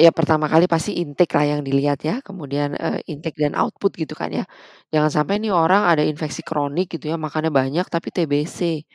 [0.00, 4.16] Ya pertama kali pasti intake lah yang dilihat ya, kemudian, eee, intake dan output gitu
[4.16, 4.48] kan ya.
[4.88, 8.88] Jangan sampai nih orang ada infeksi kronik gitu ya, makannya banyak tapi TBC,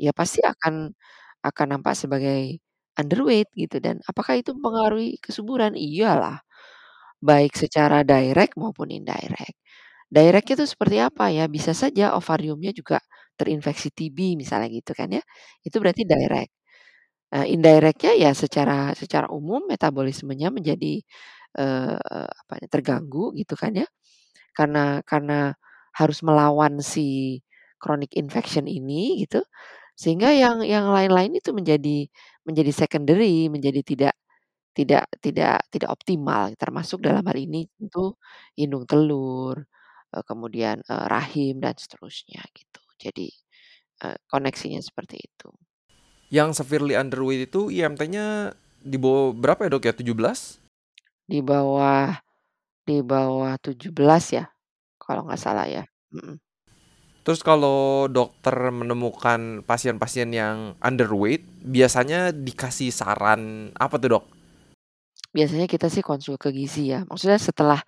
[0.00, 0.88] ya pasti akan
[1.44, 2.60] akan nampak sebagai
[3.00, 5.76] underweight gitu dan apakah itu mempengaruhi kesuburan?
[5.76, 6.40] Iyalah,
[7.22, 9.56] baik secara direct maupun indirect.
[10.12, 12.96] Direct itu seperti apa ya, bisa saja ovariumnya juga
[13.36, 15.20] terinfeksi TB misalnya gitu kan ya,
[15.60, 16.48] itu berarti direct.
[17.34, 21.00] Eee, indirect-nya ya secara secara umum metabolismenya menjadi,
[21.58, 21.96] eee,
[22.42, 23.86] apa ya, terganggu gitu kan ya,
[24.56, 25.54] karena karena
[25.98, 27.40] harus melawan si
[27.82, 29.42] chronic infection ini gitu,
[29.98, 32.08] sehingga yang yang lain-lain itu menjadi
[32.48, 34.14] menjadi secondary, menjadi tidak
[34.76, 38.16] tidak tidak tidak optimal, termasuk dalam hal ini tentu
[38.60, 39.64] indung telur,
[40.24, 42.82] kemudian, eee, rahim dan seterusnya gitu.
[42.98, 43.28] Jadi,
[44.04, 45.48] eee, koneksinya seperti itu.
[46.28, 48.52] Yang severely underweight itu IMT-nya
[48.84, 49.94] di bawah berapa ya dok ya?
[49.96, 50.60] 17?
[51.28, 52.20] Di bawah
[52.88, 54.48] di bawah 17 ya,
[54.96, 55.84] kalau nggak salah ya.
[57.20, 64.24] Terus kalau dokter menemukan pasien-pasien yang underweight, biasanya dikasih saran apa tuh dok?
[65.36, 67.84] Biasanya kita sih konsul ke gizi ya, maksudnya setelah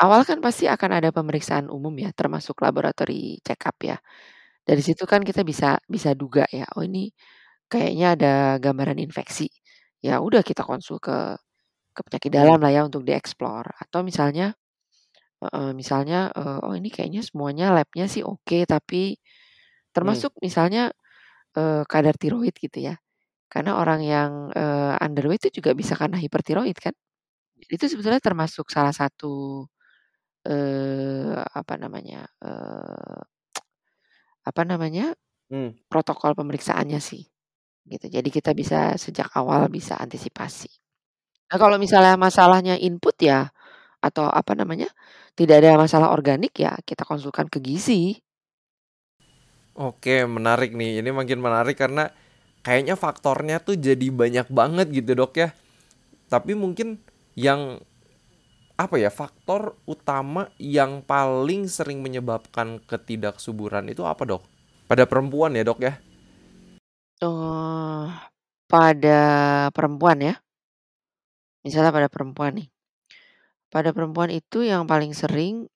[0.00, 3.96] awal kan pasti akan ada pemeriksaan umum ya, termasuk laboratory check up ya.
[4.66, 7.10] Dari situ kan kita bisa bisa duga ya, oh ini
[7.72, 9.48] kayaknya ada gambaran infeksi.
[10.04, 11.36] Ya udah kita konsul ke
[11.96, 14.54] ke penyakit dalam lah ya untuk dieksplor atau misalnya
[15.42, 19.18] heeh, misalnya, eee, oh ini kayaknya semuanya labnya sih oke, tapi
[20.02, 20.22] Hmm.
[20.22, 20.92] termasuk misalnya,
[21.58, 22.96] eee, kadar tiroid gitu ya.
[23.52, 26.94] Karena orang yang, eee, underweight itu juga bisa karena hipertiroid kan.
[27.70, 29.66] Itu sebetulnya termasuk salah satu,
[30.46, 33.20] eee, apa namanya, eee,
[34.46, 35.14] apa namanya,
[35.50, 35.72] Hmm.
[35.90, 37.22] protokol pemeriksaannya sih,
[37.88, 38.06] gitu.
[38.10, 40.70] Jadi kita bisa sejak awal bisa antisipasi.
[41.52, 43.50] Nah kalau misalnya masalahnya input ya,
[44.04, 44.88] atau apa namanya,
[45.38, 48.18] tidak ada masalah organik ya kita konsulkan ke gizi.
[49.76, 51.00] Oke, menarik nih.
[51.00, 52.12] Ini makin menarik karena
[52.60, 55.48] kayaknya faktornya tuh jadi banyak banget gitu, Dok, ya.
[56.30, 57.00] Tapi mungkin
[57.38, 57.80] yang
[58.84, 64.42] apa ya, faktor utama yang paling sering menyebabkan ketidaksuburan itu apa, Dok?
[64.90, 65.94] Pada perempuan ya, Dok, ya?
[67.22, 68.10] Oh,
[68.66, 69.20] pada
[69.76, 70.34] perempuan ya?
[71.64, 72.68] Misalnya pada perempuan nih.
[73.72, 75.66] Pada perempuan itu yang paling sering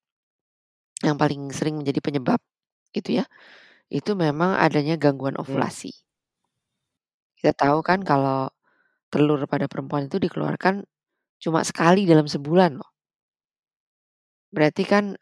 [1.05, 2.41] yang paling sering menjadi penyebab
[2.97, 3.25] gitu ya,
[3.93, 5.43] itu memang adanya gangguan Mmm.
[5.45, 5.93] ovulasi.
[7.37, 8.49] Kita tahu kan kalau
[9.13, 10.85] telur pada perempuan itu dikeluarkan
[11.43, 12.96] cuma sekali dalam sebulan loh.
[14.57, 15.13] Berarti kan,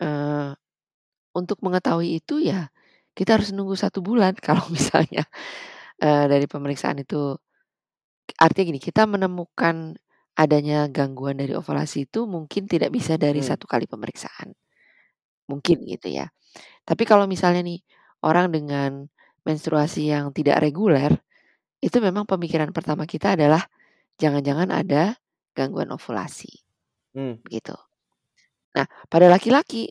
[1.35, 2.71] untuk mengetahui itu ya
[3.19, 5.27] kita harus nunggu 1 bulan kalau misalnya,
[6.03, 7.35] dari pemeriksaan itu
[8.41, 9.97] artinya gini, kita menemukan
[10.39, 13.47] adanya gangguan dari ovulasi itu mungkin tidak bisa dari Mmm.
[13.47, 14.55] 1 kali pemeriksaan.
[15.51, 16.29] Mungkin gitu ya.
[16.87, 17.81] Tapi kalau misalnya nih
[18.27, 19.07] orang dengan
[19.47, 21.13] menstruasi yang tidak reguler,
[21.85, 23.63] itu memang pemikiran pertama kita adalah
[24.21, 25.17] jangan-jangan ada
[25.57, 26.51] gangguan ovulasi,
[27.17, 27.45] Mmm.
[27.51, 27.77] gitu.
[28.75, 29.87] Nah, pada laki-laki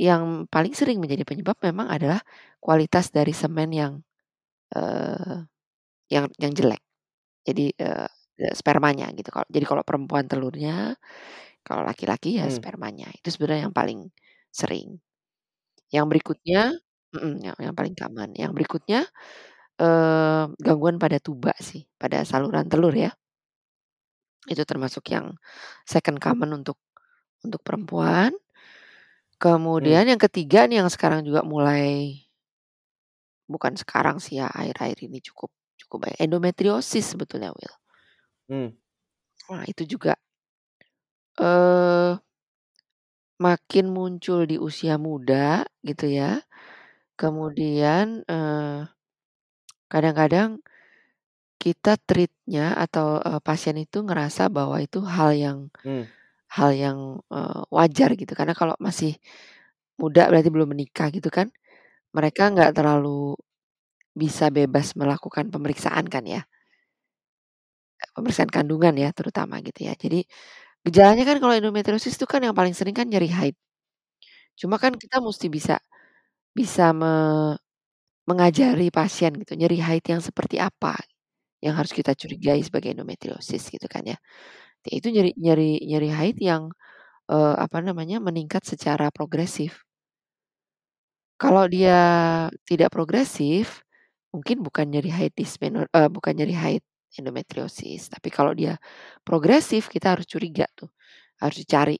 [0.00, 2.20] yang paling sering menjadi penyebab memang adalah
[2.62, 3.94] kualitas dari semen yang,
[4.76, 5.46] eee,
[6.12, 6.82] yang yang jelek.
[7.46, 8.08] Jadi, eee,
[8.56, 9.30] spermanya gitu.
[9.50, 10.96] Jadi kalau perempuan telurnya,
[11.66, 12.54] kalau laki-laki ya Mmm.
[12.54, 13.08] spermanya.
[13.16, 14.00] Itu sebenarnya yang paling
[14.52, 14.98] sering.
[15.94, 16.60] Yang berikutnya
[17.16, 18.30] yang yang paling common.
[18.38, 19.00] Yang berikutnya,
[19.80, 23.12] eee, gangguan pada tuba sih, pada saluran telur ya.
[24.46, 25.34] Itu termasuk yang
[25.82, 26.78] second common untuk
[27.46, 28.32] untuk perempuan.
[29.80, 29.98] Mmm.
[29.98, 32.26] Kemudian yang ketiga nih yang sekarang juga mulai
[33.48, 35.48] bukan sekarang sih ya, akhir-akhir ini cukup
[35.80, 37.78] cukup banyak, endometriosis sebetulnya, Will.
[38.48, 38.78] Mmm.
[39.46, 40.18] Wah, itu juga
[41.36, 42.18] eee,
[43.42, 46.42] makin muncul di usia muda gitu ya.
[47.20, 48.88] Kemudian, eee,
[49.92, 50.60] kadang-kadang
[51.62, 56.08] kita treat-nya atau, eee, pasien itu ngerasa bahwa itu hal yang Mmm.
[56.56, 56.98] Hal yang,
[57.32, 58.32] eee, wajar gitu.
[58.38, 59.16] Karena kalau masih
[60.00, 61.48] muda berarti belum menikah gitu kan,
[62.16, 63.36] mereka nggak terlalu
[64.16, 66.42] bisa bebas melakukan pemeriksaan kan ya.
[68.14, 69.92] Pemeriksaan kandungan ya terutama gitu ya.
[69.98, 70.22] Jadi
[70.86, 73.56] gejalanya kan kalau endometriosis itu kan yang paling sering kan nyeri haid.
[74.58, 75.78] Cuma kan kita musti bisa
[76.56, 77.12] bisa me
[78.28, 80.94] mengajari pasien gitu, nyeri haid yang seperti apa
[81.64, 84.18] yang harus kita curigai sebagai endometriosis gitu kan ya.
[84.86, 86.70] Itu nyeri nyeri nyeri haid yang,
[87.30, 89.84] eee, apa namanya, meningkat secara progresif.
[91.40, 91.94] Kalau dia
[92.66, 93.86] tidak progresif,
[94.34, 96.82] mungkin bukan nyeri haid dismeno eee, bukan nyeri haid
[97.14, 98.10] endometriosis.
[98.10, 98.74] Tapi kalau dia
[99.22, 100.90] progresif kita harus curiga tuh,
[101.38, 101.94] harus dicari.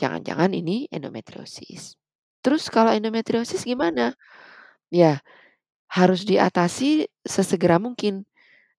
[0.00, 1.96] Jangan-jangan ini endometriosis.
[2.44, 4.14] Terus kalau endometriosis gimana?
[4.92, 5.20] Ya,
[5.92, 8.26] harus diatasi sesegera mungkin.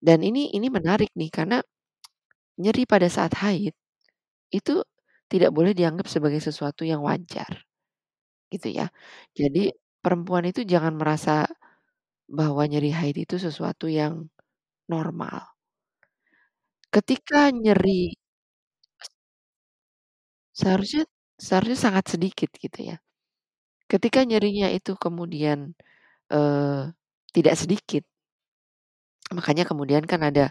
[0.01, 1.59] Dan ini ini menarik nih karena
[2.59, 3.71] nyeri pada saat haid
[4.53, 4.83] itu
[5.31, 7.63] tidak boleh dianggap sebagai sesuatu yang wajar,
[8.53, 8.87] gitu ya.
[9.37, 9.71] Jadi
[10.03, 11.45] perempuan itu jangan merasa
[12.29, 14.27] bahwa nyeri haid itu sesuatu yang
[14.91, 15.53] normal.
[16.93, 18.11] Ketika nyeri
[20.55, 21.07] seharusnya
[21.39, 22.95] seharusnya sangat sedikit gitu ya.
[23.89, 25.75] Ketika nyerinya itu kemudian,
[26.31, 26.91] eee,
[27.35, 28.03] tidak sedikit
[29.29, 30.49] makanya kemudian kan ada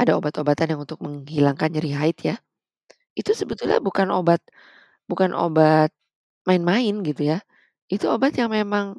[0.00, 2.36] ada obat-obatan yang untuk menghilangkan nyeri haid ya.
[3.18, 4.40] Itu sebetulnya bukan obat
[5.10, 5.90] bukan obat
[6.48, 7.38] main-main gitu ya.
[7.92, 8.98] Itu obat yang memang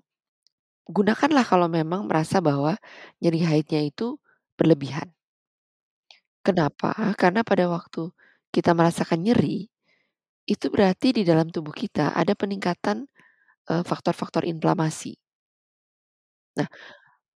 [0.89, 2.77] gunakanlah kalau memang merasa bahwa
[3.23, 4.17] nyeri haidnya itu
[4.59, 5.13] berlebihan.
[6.45, 6.93] Kenapa?
[7.17, 8.09] Karena pada waktu
[8.53, 9.67] kita merasakan nyeri,
[10.47, 13.07] itu berarti di dalam tubuh kita ada peningkatan,
[13.69, 15.17] eee, faktor-faktor inflamasi.
[16.57, 16.67] Nah,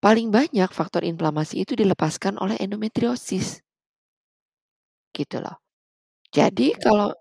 [0.03, 3.61] paling banyak faktor inflamasi itu dilepaskan oleh endometriosis.
[5.15, 5.55] Gitu loh.
[6.33, 7.11] Jadi kalau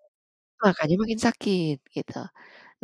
[0.62, 2.20] makanya makin sakit gitu.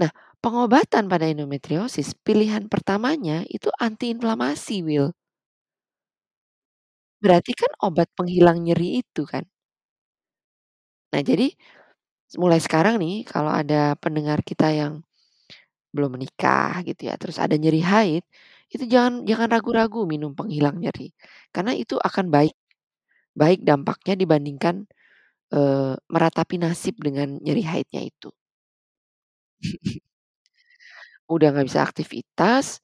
[0.01, 0.11] Nah,
[0.45, 5.15] pengobatan pada endometriosis pilihan pertamanya itu antiinflamasi, Will.
[7.25, 9.47] Berarti kan obat penghilang nyeri itu kan.
[11.15, 11.47] Nah jadi,
[12.41, 15.03] mulai sekarang nih kalau ada pendengar kita yang
[15.95, 18.25] belum menikah gitu ya, terus ada nyeri haid,
[18.75, 21.12] itu jangan jangan ragu-ragu minum penghilang nyeri.
[21.55, 22.55] Karena itu akan baik
[23.39, 24.87] baik dampaknya dibandingkan,
[25.55, 28.31] eee, meratapi nasib dengan nyeri haidnya itu.
[31.31, 32.79] Udah nggak bisa aktivitas,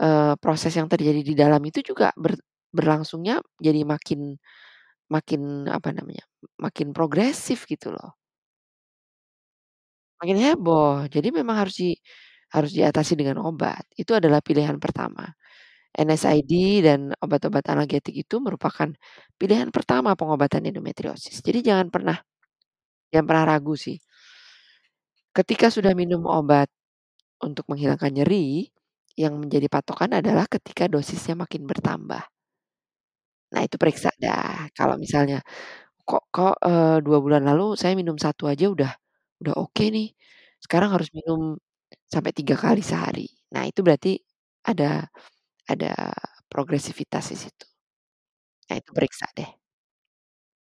[0.00, 2.36] eee, proses yang terjadi di dalam itu juga ber
[2.76, 4.36] berlangsungnya jadi makin
[5.12, 6.24] makin apa namanya,
[6.60, 8.16] makin progresif gitu loh.
[10.20, 11.08] Makin heboh.
[11.08, 11.88] Jadi memang harus di
[12.54, 13.84] harus diatasi dengan obat.
[13.96, 15.24] Itu adalah pilihan pertama.
[15.96, 16.52] NSAID
[16.86, 18.88] dan obat-obat analgetik itu merupakan
[19.40, 21.40] pilihan pertama pengobatan endometriosis.
[21.44, 22.18] Jadi jangan pernah
[23.12, 23.98] jangan pernah ragu sih.
[25.36, 26.68] Ketika sudah minum obat
[27.40, 28.68] untuk menghilangkan nyeri,
[29.16, 32.28] yang menjadi patokan adalah ketika dosisnya makin bertambah.
[33.52, 34.72] Nah, itu periksa dah.
[34.76, 35.44] Kalau misalnya,
[36.08, 38.92] kok kok, eee, 2 bulan lalu saya minum 1 aja udah
[39.42, 40.08] udah oke nih,
[40.64, 41.40] sekarang harus minum
[42.08, 43.26] sampai 3 kali sehari.
[43.54, 44.18] Nah, itu berarti
[44.66, 45.06] ada
[45.68, 46.12] ada
[46.48, 47.66] progresivitas di situ.
[48.70, 49.50] Nah, itu periksa deh.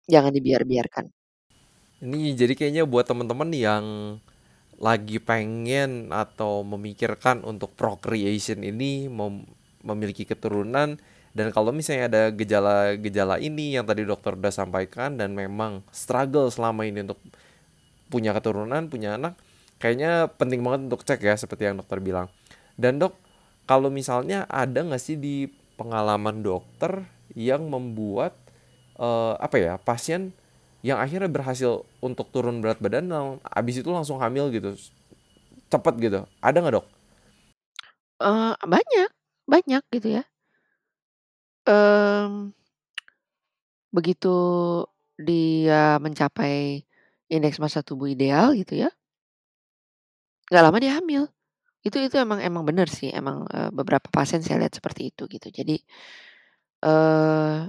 [0.08, 1.06] Jangan dibiar-biarkan.
[1.98, 3.86] Ini jadi kayaknya buat temen-temen yang
[4.78, 9.50] lagi pengen atau memikirkan untuk procreation ini mem
[9.82, 11.02] memiliki keturunan
[11.34, 16.86] dan kalau misalnya ada gejala-gejala ini yang tadi dokter udah sampaikan dan memang struggle selama
[16.86, 17.18] ini untuk
[18.08, 19.36] punya keturunan, punya anak,
[19.78, 22.28] kayaknya penting banget untuk cek ya seperti yang dokter bilang.
[22.78, 23.18] Dan dok,
[23.66, 27.06] kalau misalnya ada nggak sih di pengalaman dokter
[27.38, 28.34] yang membuat
[28.98, 30.34] uh, apa ya pasien
[30.82, 34.78] yang akhirnya berhasil untuk turun berat badan dan abis itu langsung hamil gitu
[35.68, 36.88] cepet gitu ada nggak dok?
[38.18, 39.10] Uh, banyak
[39.46, 40.24] banyak gitu ya.
[41.68, 42.56] Um,
[43.92, 44.36] begitu
[45.20, 46.88] dia mencapai
[47.28, 48.90] indeks massa tubuh ideal gitu ya.
[50.52, 51.24] Nggak lama dia hamil.
[51.84, 55.48] Itu itu emang emang bener sih, emang, uh, beberapa pasien saya lihat seperti itu gitu.
[55.52, 55.76] Jadi,
[56.86, 57.68] uh,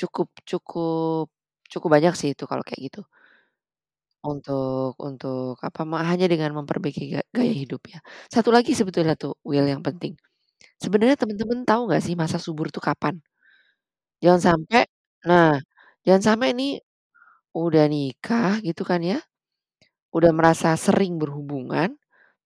[0.00, 1.26] cukup cukup
[1.72, 3.02] cukup banyak sih itu kalau kayak gitu.
[4.24, 7.98] Untuk untuk apa, hanya dengan memperbaiki ga gaya hidup ya.
[8.32, 10.16] Satu lagi sebetulnya tuh Will yang penting,
[10.82, 13.18] sebenarnya temen-temen tahu nggak sih masa subur tuh kapan?
[14.24, 14.82] Jangan sampai
[15.28, 15.58] nah,
[16.06, 16.72] jangan sampai nih
[17.56, 19.18] udah nikah gitu kan ya,
[20.16, 21.96] udah merasa sering berhubungan,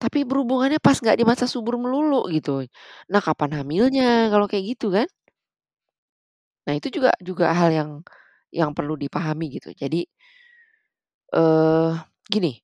[0.01, 2.65] tapi berhubungannya pas nggak di masa subur melulu gitu.
[3.13, 5.09] Nah, kapan hamilnya kalau kayak gitu kan?
[6.67, 7.91] Nah, itu juga juga hal yang
[8.53, 9.71] yang perlu dipahami gitu.
[9.77, 10.09] Jadi
[11.35, 11.95] uh,
[12.27, 12.59] gini,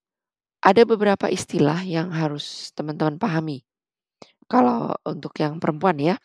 [0.65, 3.63] ada beberapa istilah yang harus teman-teman pahami.
[4.51, 6.17] Kalau untuk yang perempuan ya.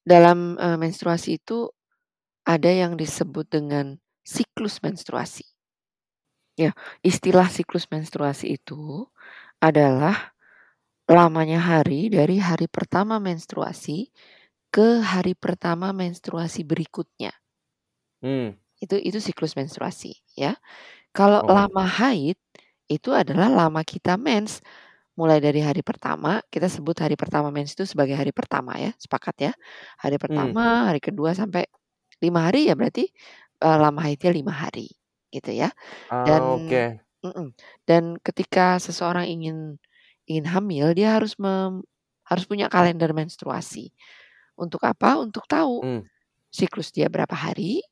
[0.00, 1.70] Dalam, uh, menstruasi itu
[2.42, 5.44] ada yang disebut dengan siklus menstruasi.
[6.58, 9.06] Ya, istilah siklus menstruasi itu
[9.62, 10.32] adalah
[11.08, 14.10] lamanya hari dari hari pertama menstruasi
[14.74, 17.32] ke hari pertama menstruasi berikutnya.
[18.22, 18.60] Hmm.
[18.80, 20.56] Itu itu siklus menstruasi ya.
[21.16, 21.50] Kalau Oh.
[21.50, 22.38] lama haid
[22.90, 24.60] itu adalah lama kita mens.
[25.18, 29.36] Mulai dari hari pertama, kita sebut hari pertama mens itu sebagai hari pertama ya, sepakat
[29.50, 29.52] ya.
[30.02, 30.52] Hari Hmm.
[30.56, 31.68] pertama, hari kedua sampai
[32.24, 33.08] 5 hari ya berarti,
[33.64, 34.88] uh, lama haidnya 5 hari,
[35.34, 35.70] gitu ya.
[36.24, 37.00] Dan Ah, oke.
[37.24, 37.52] Mhm,
[37.88, 39.76] dan ketika seseorang ingin
[40.30, 41.82] ingin hamil, dia harus mem
[42.28, 43.90] harus punya kalender menstruasi.
[44.58, 45.18] Untuk apa?
[45.20, 46.02] Untuk tahu Hmm.
[46.52, 47.82] siklus dia berapa hari,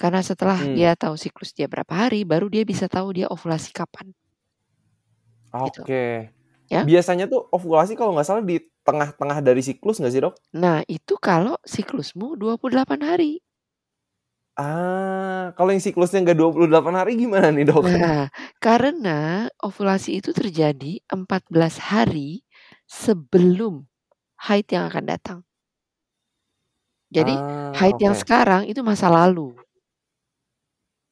[0.00, 0.74] karena setelah Hmm.
[0.76, 4.10] dia tahu siklus dia berapa hari, baru dia bisa tahu dia ovulasi kapan.
[5.54, 5.82] Gitu.
[5.84, 6.32] Oke.
[6.72, 6.82] Ya.
[6.82, 10.34] Biasanya tuh ovulasi kalau nggak salah di tengah-tengah dari siklus nggak sih, Dok?
[10.54, 13.42] Nah, itu kalau siklusmu 28 hari.
[14.56, 17.82] Ah, kalau yang siklusnya nggak 28 hari gimana nih, Dok?
[17.82, 18.30] Nah,
[18.62, 22.46] karena ovulasi itu terjadi 14 hari
[22.86, 23.90] sebelum
[24.46, 25.38] haid yang akan datang.
[27.12, 28.16] Jadi, Ah, haid yang oke.
[28.16, 29.64] sekarang itu masa lalu.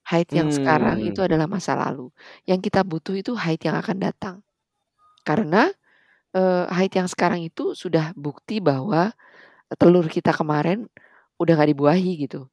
[0.07, 1.27] Haid yang sekarang itu Hmm.
[1.27, 2.11] adalah masa lalu.
[2.47, 4.37] Yang kita butuh itu haid yang akan datang.
[5.27, 5.71] Karena,
[6.37, 9.13] eee, haid yang sekarang itu sudah bukti bahwa
[9.81, 10.89] telur kita kemarin
[11.41, 12.49] udah nggak dibuahi gitu.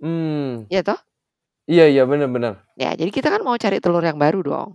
[0.00, 0.70] Hmm.
[0.70, 0.98] Iya toh?
[1.68, 2.28] Iya iya, bener.
[2.76, 4.70] Ya, jadi kita kan mau cari telur yang baru dong.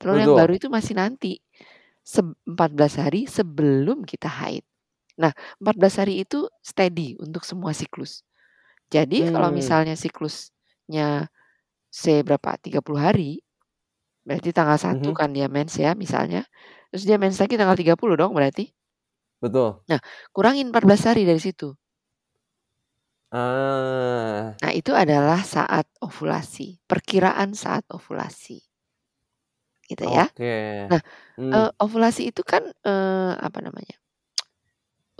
[0.00, 0.40] Telur yang Betul.
[0.40, 1.40] baru itu masih nanti,
[2.04, 4.64] seb 14 hari sebelum kita haid.
[5.20, 5.32] Nah,
[5.62, 8.24] 14 hari itu steady untuk semua siklus.
[8.92, 9.58] Jadi kalau Hmm.
[9.60, 11.28] misalnya siklusnya
[11.92, 13.42] say berapa, 30 hari,
[14.26, 15.18] berarti tanggal 1 Mhm.
[15.18, 16.46] kan dia mens ya misalnya,
[16.92, 18.72] terus dia mens lagi tanggal 30 dong berarti?
[19.42, 19.82] Betul.
[19.90, 19.98] Nah,
[20.30, 21.74] kurangin 14 hari dari situ.
[23.34, 24.60] Ah.
[24.60, 28.62] Nah, itu adalah saat ovulasi, perkiraan saat ovulasi.
[29.90, 30.26] Gitu ya.
[30.30, 30.92] Oke.
[30.92, 31.00] Nah,
[31.38, 31.54] Hmm.
[31.54, 33.96] eee, ovulasi itu kan, eee, apa namanya,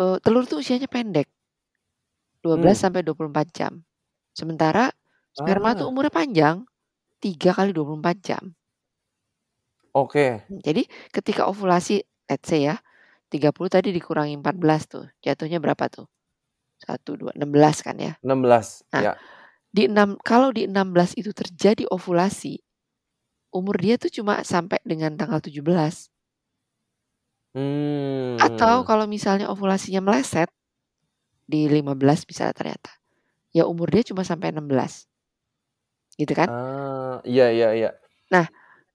[0.00, 1.28] eee, telur tuh usianya pendek.
[2.44, 2.82] 12 Hmm.
[2.82, 3.72] sampai 24 jam.
[4.34, 4.90] Sementara
[5.30, 5.94] sperma tuh Ah.
[5.94, 6.56] umurnya panjang,
[7.22, 8.44] 3 kali 24 jam.
[9.94, 10.44] Oke.
[10.50, 10.82] Jadi
[11.14, 12.78] ketika ovulasi, let's say ya,
[13.30, 16.06] 30 tadi dikurangi 14 tuh, jatuhnya berapa tuh?
[16.82, 18.14] 1, 2, 16 kan ya.
[18.22, 19.22] 16, Nah, ya.
[19.74, 22.60] di 6 kalau di 16 itu terjadi ovulasi,
[23.54, 26.08] umur dia tuh cuma sampai dengan tanggal 17.
[28.40, 28.88] Atau Hmm.
[28.88, 30.48] kalau misalnya ovulasinya meleset,
[31.48, 32.92] di 15 misalnya ternyata,
[33.56, 35.06] ya umur dia cuma sampai 16.
[36.18, 36.52] Gitu kan?
[36.52, 37.88] Ah, iya iya iya.
[38.30, 38.46] Nah,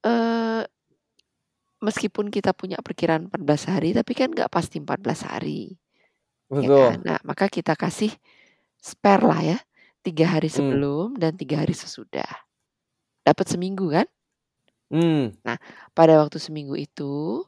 [0.04, 0.68] eee
[1.82, 5.78] meskipun kita punya perkiraan 14 hari, tapi kan nggak pasti 14 hari.
[6.56, 7.04] Ya kan?
[7.04, 8.12] Nah, maka kita kasih
[8.80, 9.58] spare lah ya,
[10.04, 10.78] 3 hari Mmm.
[10.78, 12.28] sebelum dan 3 hari sesudah.
[13.26, 14.08] Dapat seminggu kan?
[14.90, 15.38] Mmm.
[15.46, 15.58] Nah,
[15.94, 17.44] pada waktu seminggu itu,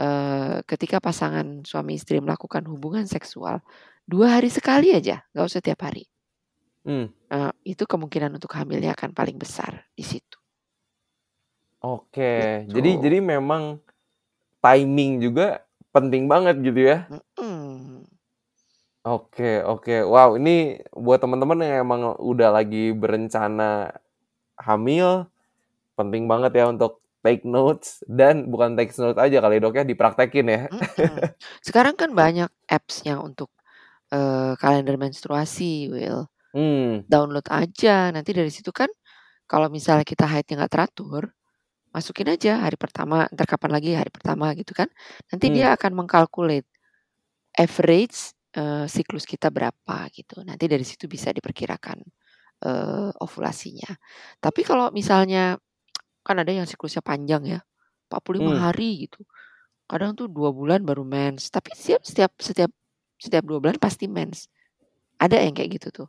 [0.00, 3.62] eee, ketika pasangan suami istri melakukan hubungan seksual,
[4.08, 6.06] 2 hari sekali aja, nggak usah tiap hari.
[6.84, 7.16] Mmm.
[7.30, 10.38] Eee, itu kemungkinan untuk hamilnya akan paling besar di situ.
[11.84, 13.04] Oke, jadi Gitu.
[13.04, 13.84] jadi memang
[14.64, 15.64] timing juga
[15.94, 16.96] penting banget gitu ya?
[17.08, 17.65] Mhm.
[19.06, 19.92] Oke oke.
[20.02, 23.94] Wow, ini buat teman-teman yang emang udah lagi berencana
[24.60, 25.28] hamil,
[25.98, 30.46] penting banget ya untuk take notes dan bukan take notes aja kali Dok ya, dipraktekin
[30.50, 30.60] ya?
[30.70, 31.30] Mhm.
[31.62, 33.50] Sekarang kan banyak apps yang untuk,
[34.14, 36.26] eee, kalender menstruasi, Will.
[36.54, 37.06] Mmm.
[37.08, 38.88] Download aja, nanti dari situ kan
[39.50, 41.30] kalau misalnya kita haidnya nggak teratur,
[41.94, 44.88] masukin aja hari pertama, entar kapan lagi hari pertama gitu kan.
[45.32, 45.54] Nanti Mmm.
[45.54, 46.68] dia akan meng-calculate
[47.58, 50.42] average, eee, siklus kita berapa gitu.
[50.46, 51.98] Nanti dari situ bisa diperkirakan,
[52.66, 53.90] eee, ovulasinya.
[54.42, 55.56] Tapi kalau misalnya
[56.26, 57.60] kan ada yang siklusnya panjang ya,
[58.10, 58.66] 45 Mmm.
[58.70, 59.24] hari gitu.
[59.90, 62.72] Kadang tuh 2 bulan baru mens, tapi setiap setiap setiap
[63.20, 64.48] setiap 2 bulan pasti mens.
[65.22, 66.08] Ada yang kayak gitu tuh.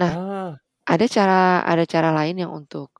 [0.00, 0.58] Nah, Ah.
[0.88, 2.92] ada cara ada cara lain yang untuk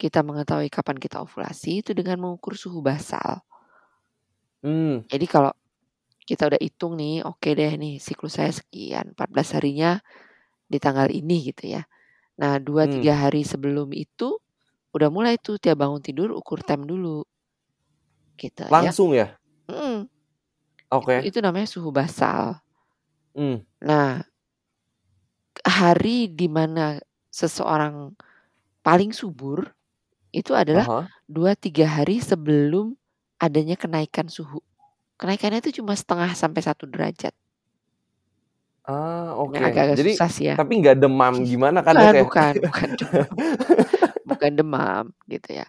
[0.00, 3.44] kita mengetahui kapan kita ovulasi itu dengan mengukur suhu basal.
[4.62, 5.02] Mmm.
[5.10, 5.50] Jadi kalau
[6.32, 10.00] kita udah hitung nih, oke deh nih siklus saya sekian, 14 harinya
[10.72, 11.82] di tanggal ini gitu ya.
[12.40, 12.90] Nah, 2, Mmm.
[12.90, 14.40] 3 hari sebelum itu
[14.96, 17.24] udah mulai tuh tiap bangun tidur ukur tem dulu.
[18.40, 18.92] Gitu ya.
[18.92, 19.38] Langsung ya?
[19.70, 20.08] Mhm.
[21.02, 21.16] Itu Oke.
[21.22, 22.62] itu namanya suhu basal.
[23.34, 23.64] Mmm.
[23.82, 24.22] Nah
[25.60, 26.96] hari di mana
[27.28, 28.16] seseorang
[28.82, 29.72] paling subur,
[30.34, 31.12] itu Ah adalah hah.
[31.28, 32.96] 2, 3 hari sebelum
[33.40, 34.62] adanya kenaikan suhu.
[35.22, 37.30] Kenaikannya itu cuma 0,5 sampai 1 derajat.
[38.82, 39.54] Ah, oke.
[39.62, 40.54] agak-agak Jadi susah sih ya.
[40.58, 42.22] tapi nggak demam gimana kan Bukan ya?
[42.26, 43.30] bukan bukan demam.
[44.32, 45.66] Bukan demam gitu ya.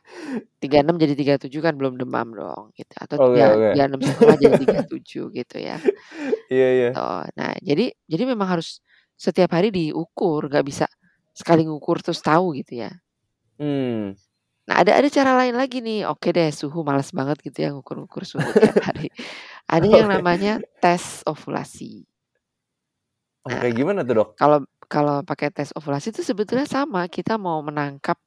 [0.62, 3.70] 36 jadi 37 kan belum demam dong gitu, atau Oke tiga oke.
[3.74, 5.78] 36,5 jadi 37 gitu ya.
[6.49, 6.89] Iya iya.
[6.93, 7.06] Gitu.
[7.38, 8.82] Nah, jadi jadi memang harus
[9.18, 10.86] setiap hari diukur, nggak bisa
[11.34, 12.93] sekali ngukur terus tahu gitu ya.
[13.62, 14.18] Mmm.
[14.68, 18.24] Nah, ada ada cara lain lagi nih, oke deh suhu males banget gitu ya ngukur-ngukur
[18.24, 19.11] suhu tiap hari.
[19.68, 20.16] Ada yang Oke.
[20.16, 22.07] namanya tes ovulasi.
[23.49, 24.30] Nah, Oke, gimana tuh Dok?
[24.39, 28.18] kalau kalau pakai tes ovulasi itu sebetulnya sama, kita mau menangkap,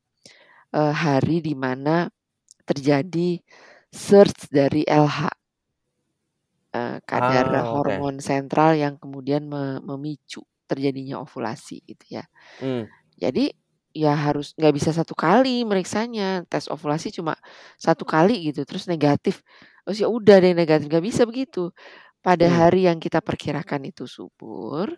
[0.74, 2.08] eee, hari di mana
[2.68, 3.40] terjadi
[3.92, 5.30] surge dari LH.
[6.74, 8.06] Eee, kadar Ah, oke.
[8.10, 12.24] hormon sentral yang kemudian me memicu terjadinya ovulasi gitu ya.
[12.60, 12.96] Mmm.
[13.18, 13.50] Jadi
[13.96, 17.34] ya harus nggak bisa 1 kali meriksanya, tes ovulasi cuma
[17.80, 19.40] 1 kali gitu terus negatif,
[19.88, 21.72] terus ya udah deh negatif, nggak bisa begitu.
[22.24, 22.60] Pada Mmm.
[22.60, 24.90] hari yang kita perkirakan itu subur,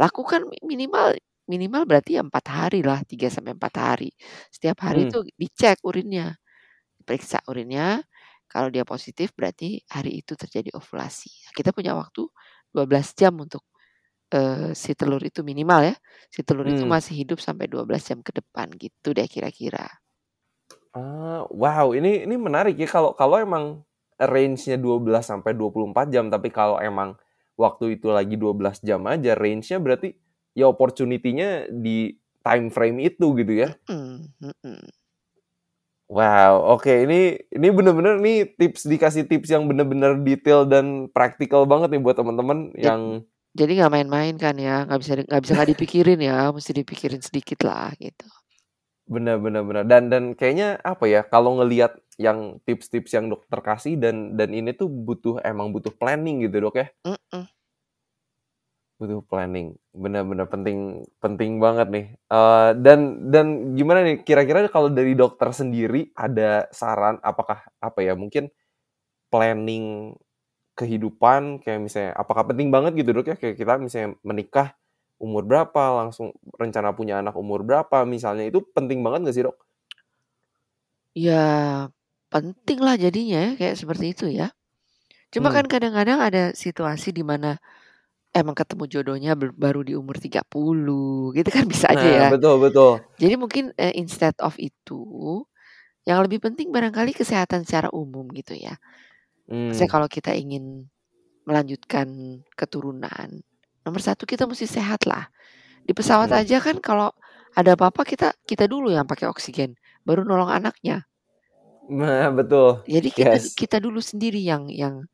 [0.00, 1.16] lakukan mi minimal
[1.50, 4.10] minimal berarti ya 4 hari lah, 3 sampai 4 hari.
[4.54, 5.10] Setiap hari Mmm.
[5.10, 6.36] tuh dicek urinnya,
[7.06, 8.02] periksa urinnya,
[8.50, 11.30] kalau dia positif berarti hari itu terjadi ovulasi.
[11.56, 12.26] Kita punya waktu
[12.74, 13.62] 12 jam untuk,
[14.34, 15.94] eee, si telur itu minimal ya,
[16.34, 16.94] si telur itu Mmm.
[16.94, 19.86] masih hidup sampai 12 jam ke depan gitu deh kira-kira.
[20.96, 23.64] Ah, wow ini ini menarik ya kalau kalau emang
[24.32, 27.10] range-nya 12 sampai 24 jam, tapi kalau emang
[27.64, 30.08] waktu itu lagi 12 jam aja, range-nya berarti
[30.58, 32.16] ya opportunity-nya di
[32.46, 33.68] time frame itu gitu ya?
[33.88, 34.90] Mhm mhm.
[36.06, 41.90] Wow, oke ini ini bener-bener nih tips dikasih tips yang bener-bener detail dan praktikal banget
[41.90, 43.26] nih buat teman-teman yang
[43.58, 47.58] jadi nggak main-main kan ya, nggak bisa nggak bisa nggak dipikirin ya, mesti dipikirin sedikit
[47.68, 48.26] lah gitu.
[49.06, 53.94] Bener bener bener dan dan kayaknya apa ya, kalau ngelihat yang tips-tips yang dokter kasih
[54.02, 56.86] dan dan ini tuh butuh emang butuh planning gitu Dok ya?
[57.06, 57.46] Mhm.
[58.96, 62.06] Butuh planning, bener penting penting banget nih.
[62.32, 68.16] Eee, dan dan gimana nih, kira-kira kalau dari dokter sendiri ada saran apakah apa ya,
[68.16, 68.48] mungkin
[69.30, 70.16] planning
[70.78, 74.68] kehidupan kayak misalnya apakah penting banget gitu Dok ya, kayak kita misalnya menikah
[75.20, 79.56] umur berapa, langsung rencana punya anak umur berapa misalnya, itu penting banget nggak sih Dok?
[81.16, 81.88] Ya,
[82.28, 84.52] penting lah jadinya ya kayak seperti itu ya.
[85.34, 85.54] Cuma Mmm.
[85.54, 87.58] kan kadang-kadang ada situasi di mana
[88.36, 92.28] emang ketemu jodohnya baru di umur 30 gitu kan bisa aja Nah, ya.
[92.30, 93.06] betul betul.
[93.20, 95.44] Jadi mungkin, eee, instead of itu,
[96.08, 98.76] yang lebih penting barangkali kesehatan secara umum gitu ya.
[99.68, 99.96] Maksudnya Mmm.
[99.96, 100.86] kalau kita ingin
[101.48, 102.08] melanjutkan
[102.58, 103.42] keturunan,
[103.86, 105.28] nomor 1 kita mesti sehat lah.
[105.86, 106.38] Di pesawat Mmm.
[106.38, 107.10] aja kan kalau
[107.56, 109.76] ada apa-apa kita kita dulu yang pakai oksigen,
[110.06, 111.06] baru nolong anaknya.
[111.88, 112.82] Nah, betul.
[112.86, 113.58] Jadi kita Yes.
[113.58, 115.10] kita dulu sendiri yang yang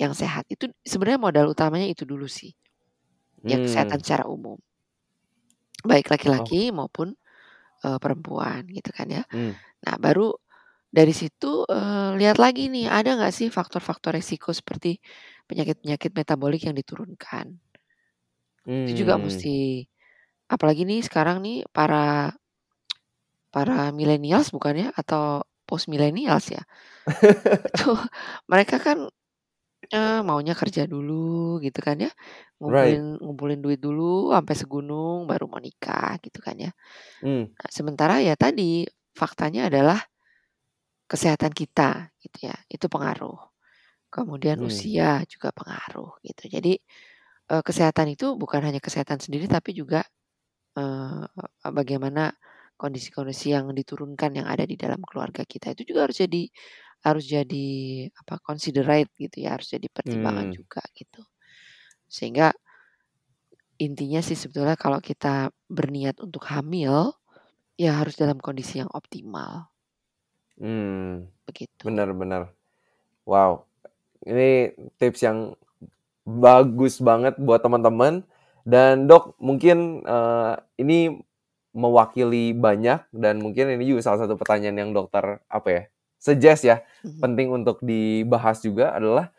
[0.00, 0.46] yang sehat.
[0.50, 2.52] Itu sebenarnya modal utamanya itu dulu sih.
[3.48, 4.04] Ya kesehatan Mmm.
[4.04, 4.58] secara umum.
[5.80, 6.52] Baik Oh.
[6.52, 7.16] laki-laki maupun,
[7.84, 9.24] eee, perempuan gitu kan ya.
[9.30, 9.62] Mmm.
[9.86, 10.34] Nah baru
[10.92, 15.00] dari situ, eee, lihat lagi nih ada nggak sih faktor-faktor resiko seperti
[15.48, 17.46] penyakit-penyakit metabolik yang diturunkan.
[18.86, 19.22] Itu juga Mmm.
[19.22, 19.86] musti
[20.50, 22.32] apalagi nih sekarang nih para
[23.54, 26.64] para millennials bukan ya atau post millennials ya.
[27.68, 27.94] Itu
[28.50, 29.08] mereka kan,
[29.92, 32.10] eee, maunya kerja dulu gitu kan ya,
[32.66, 33.02] Right.
[33.02, 36.70] ngumpulin ngumpulin duit dulu sampai segunung baru mau nikah gitu kan ya.
[37.22, 37.52] Mmm.
[37.58, 38.86] Nah sementara ya tadi,
[39.16, 40.00] faktanya adalah
[41.12, 43.38] kesehatan kita gitu ya, itu pengaruh.
[44.14, 44.62] Kemudian Mmm.
[44.64, 46.44] usia juga pengaruh gitu.
[46.52, 46.72] Jadi,
[47.52, 50.02] eee, kesehatan itu bukan hanya kesehatan sendiri tapi juga,
[50.78, 51.24] eee,
[51.74, 52.32] bagaimana
[52.80, 56.42] kondisi-kondisi yang diturunkan yang ada di dalam keluarga kita itu juga harus jadi
[57.06, 57.66] harus jadi
[58.20, 60.54] apa, considerate gitu ya, harus jadi pertimbangan Mmm.
[60.54, 61.22] juga gitu.
[62.10, 62.52] Sehingga
[63.80, 67.12] intinya sih sebetulnya kalau kita berniat untuk hamil,
[67.80, 69.71] ya harus dalam kondisi yang optimal.
[70.60, 71.24] Mmm.
[71.48, 71.80] Begitu.
[71.86, 72.42] Bener bener.
[73.28, 73.68] Wow,
[74.26, 75.54] ini tips yang
[76.26, 78.24] bagus banget buat teman-teman
[78.66, 80.98] dan Dok mungkin, eee, ini
[81.76, 85.82] mewakili banyak dan mungkin ini juga salah satu pertanyaan yang dokter apa ya,
[86.20, 87.20] suggest ya, Mhm.
[87.22, 89.32] penting untuk dibahas juga adalah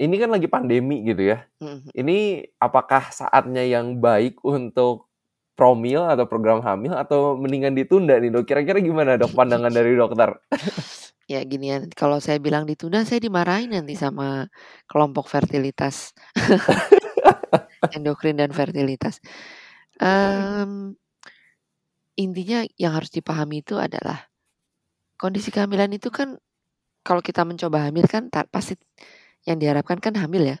[0.00, 1.46] ini kan lagi pandemi gitu ya.
[1.62, 1.90] Mhm mhm.
[1.94, 2.18] Ini
[2.58, 5.06] apakah saatnya yang baik untuk
[5.54, 8.44] promil atau program hamil atau mendingan ditunda nih Dok?
[8.46, 10.30] Kira-kira gimana Dok pandangan dari dokter?
[11.24, 14.52] Ya ginian, kalau saya bilang ditunda saya dimarahin nanti sama
[14.84, 16.12] kelompok fertilitas.
[17.96, 19.24] Endokrin dan fertilitas.
[20.04, 20.92] Mmm,
[22.20, 24.28] intinya yang harus dipahami itu adalah
[25.16, 26.36] kondisi kehamilan itu kan
[27.00, 28.76] kalau kita mencoba hamil kan ta pasti
[29.48, 30.56] yang diharapkan kan hamil ya.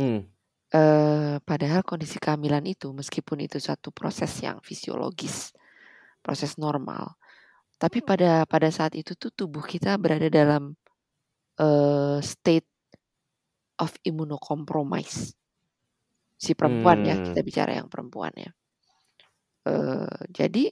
[0.00, 0.33] Mmm.
[0.74, 5.54] Eee, padahal kondisi kehamilan itu meskipun itu suatu proses yang fisiologis,
[6.24, 7.16] proses normal,
[7.82, 10.74] tapi pada pada saat itu tuh tubuh kita berada dalam,
[11.60, 12.68] eee, state
[13.78, 15.34] of immunocompromise.
[16.44, 17.24] Si perempuan ya, Mmm.
[17.24, 18.50] kita bicara yang perempuan ya.
[19.64, 20.64] Eee, jadi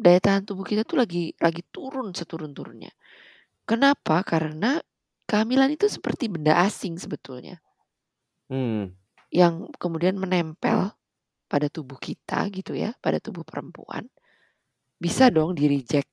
[0.00, 2.92] daya tahan tubuh kita tuh lagi lagi turun seturun-turunnya.
[3.68, 4.22] Kenapa?
[4.26, 4.78] Karena
[5.28, 7.60] kehamilan itu seperti benda asing sebetulnya.
[8.50, 8.97] Mmm.
[9.32, 10.88] Yang kemudian menempel
[11.50, 14.08] pada tubuh kita gitu ya, pada tubuh perempuan,
[15.00, 16.06] bisa dong di-reject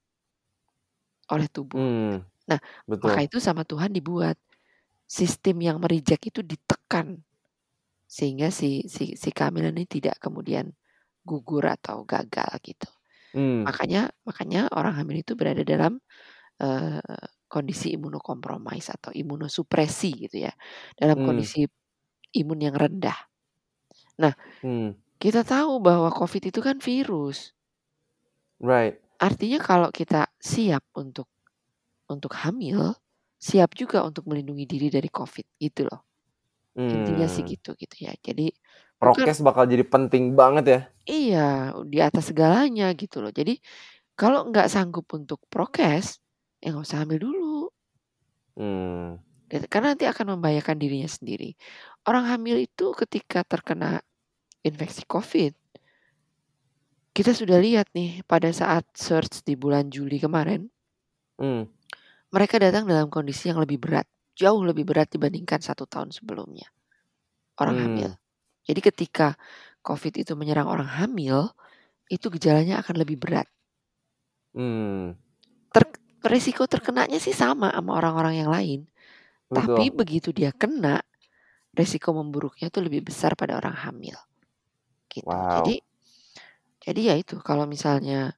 [1.30, 1.82] oleh tubuh.
[1.82, 2.22] Mmm.
[2.50, 2.60] Nah,
[3.04, 3.26] maka Betul.
[3.26, 4.38] itu sama Tuhan dibuat
[5.08, 7.22] sistem yang me-reject itu ditekan,
[8.10, 10.72] sehingga si si si kehamilan ini tidak kemudian
[11.26, 12.90] gugur atau gagal gitu.
[13.34, 13.68] Mmm.
[13.68, 16.00] Makanya makanya orang hamil itu berada dalam,
[16.62, 17.02] eee,
[17.52, 20.54] kondisi immunocompromise atau imunosupresi gitu ya,
[21.00, 21.26] dalam Mmm.
[21.26, 21.66] kondisi
[22.42, 23.18] imun yang rendah.
[24.22, 24.34] Nah,
[24.64, 24.96] Mmm.
[25.24, 27.40] kita tahu bahwa Covid itu kan virus.
[28.60, 29.00] Right.
[29.20, 31.28] Artinya kalau kita siap untuk
[32.12, 32.96] untuk hamil,
[33.40, 36.02] siap juga untuk melindungi diri dari Covid gitu loh.
[36.96, 37.52] Intinya sih Mmm.
[37.52, 38.14] gitu gitu ya.
[38.28, 38.52] Jadi
[39.06, 40.80] bukan Prokes bakal jadi penting banget ya?
[41.12, 41.38] Iya,
[41.92, 43.30] di atas segalanya gitu loh.
[43.40, 43.54] Jadi
[44.20, 46.08] kalau nggak sanggup untuk prokes,
[46.62, 47.70] ya nggak usah hamil dulu.
[48.58, 49.20] Mmm.
[49.56, 51.56] Gitu, karena nanti akan membahayakan dirinya sendiri.
[52.04, 54.04] Orang hamil itu ketika terkena
[54.66, 55.56] infeksi Covid
[57.16, 60.68] kita sudah lihat nih pada saat surge di bulan Juli kemarin
[61.40, 61.68] Mmm.
[62.34, 66.66] mereka datang dalam kondisi yang lebih berat, jauh lebih berat dibandingkan 1 tahun sebelumnya,
[67.62, 68.10] orang hamil.
[68.12, 68.20] Mmm.
[68.66, 69.38] Jadi ketika
[69.86, 71.54] Covid itu menyerang orang hamil,
[72.12, 73.48] itu gejalanya akan lebih berat.
[74.54, 75.16] Mmm.
[75.74, 75.84] Ter
[76.26, 78.80] resiko terkenanya sih sama sama orang-orang yang lain,
[79.54, 79.96] tapi Betul.
[79.96, 81.02] begitu dia kena,
[81.78, 84.18] resiko memburuknya tuh lebih besar pada orang hamil,
[85.12, 85.40] gitu.
[85.52, 85.80] Jadi Wow.
[86.84, 88.36] jadi ya itu kalau misalnya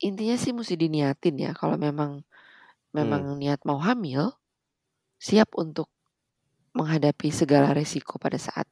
[0.00, 2.24] intinya sih musti diniatin ya kalau memang
[2.96, 4.32] memang niat mau hamil,
[5.20, 5.90] siap untuk
[6.76, 8.66] menghadapi segala resiko pada saat,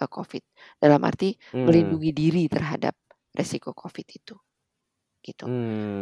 [0.00, 0.44] eee, Covid.
[0.80, 1.64] Dalam arti Mmm.
[1.66, 2.94] melindungi diri terhadap
[3.36, 4.36] resiko Covid itu,
[5.24, 5.48] gitu.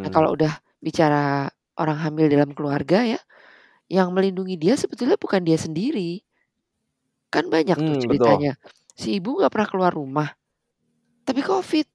[0.03, 0.13] Nah Mmm.
[0.13, 3.19] kalau udah bicara orang hamil dalam keluarga ya,
[3.91, 6.23] yang melindungi dia sebetulnya bukan dia sendiri.
[7.33, 8.45] Kan banyak tuh Mmm, betul.
[8.45, 8.53] ceritanya,
[8.93, 10.29] si ibu nggak pernah keluar rumah,
[11.27, 11.87] tapi Covid,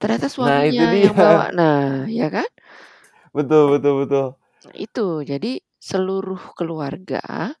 [0.00, 1.50] ternyata Nah itu suaminya yang bawa.
[1.54, 2.48] Nah, ya kan?
[3.34, 4.38] Betul betul betul.
[4.72, 7.52] Itu, jadi seluruh keluarga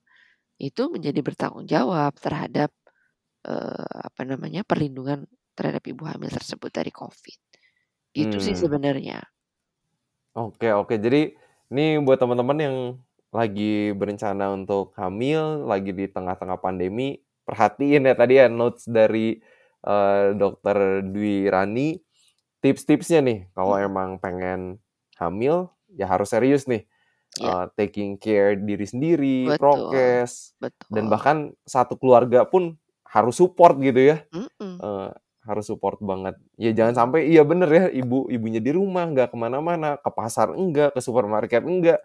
[0.60, 2.70] itu menjadi bertanggung jawab terhadap,
[3.46, 5.26] eee, apa namanya, perlindungan
[5.58, 7.38] terhadap ibu hamil tersebut dari Covid.
[8.16, 8.64] Itu sih Mmm.
[8.64, 9.22] sebenarnya.
[10.36, 10.94] Oke oke.
[10.98, 11.38] Jadi
[11.74, 12.76] Ini buat teman-teman yang
[13.34, 19.36] lagi berencana untuk hamil, lagi di tengah-tengah pandemi, perhatiin ya tadi ya notes dari,
[19.84, 21.98] eee, Dokter Dwi Rani,
[22.64, 23.80] tips-tipsnya nih kalau Mhm.
[23.80, 24.78] emang pengen
[25.20, 26.86] hamil, ya harus serius nih,
[27.36, 27.54] Iya.
[27.54, 30.54] eee, taking care diri sendiri, Betul, prokes,
[30.92, 31.12] dan betul.
[31.12, 32.78] bahkan satu keluarga pun
[33.08, 34.84] harus support gitu ya, Mhm.
[34.84, 35.10] eee,
[35.48, 36.36] harus support banget.
[36.60, 40.54] Ya jangan sampai iya bener ya, ibu ibunya di rumah, nggak ke mana-mana, ke pasar
[40.56, 42.00] enggak, ke supermarket enggak,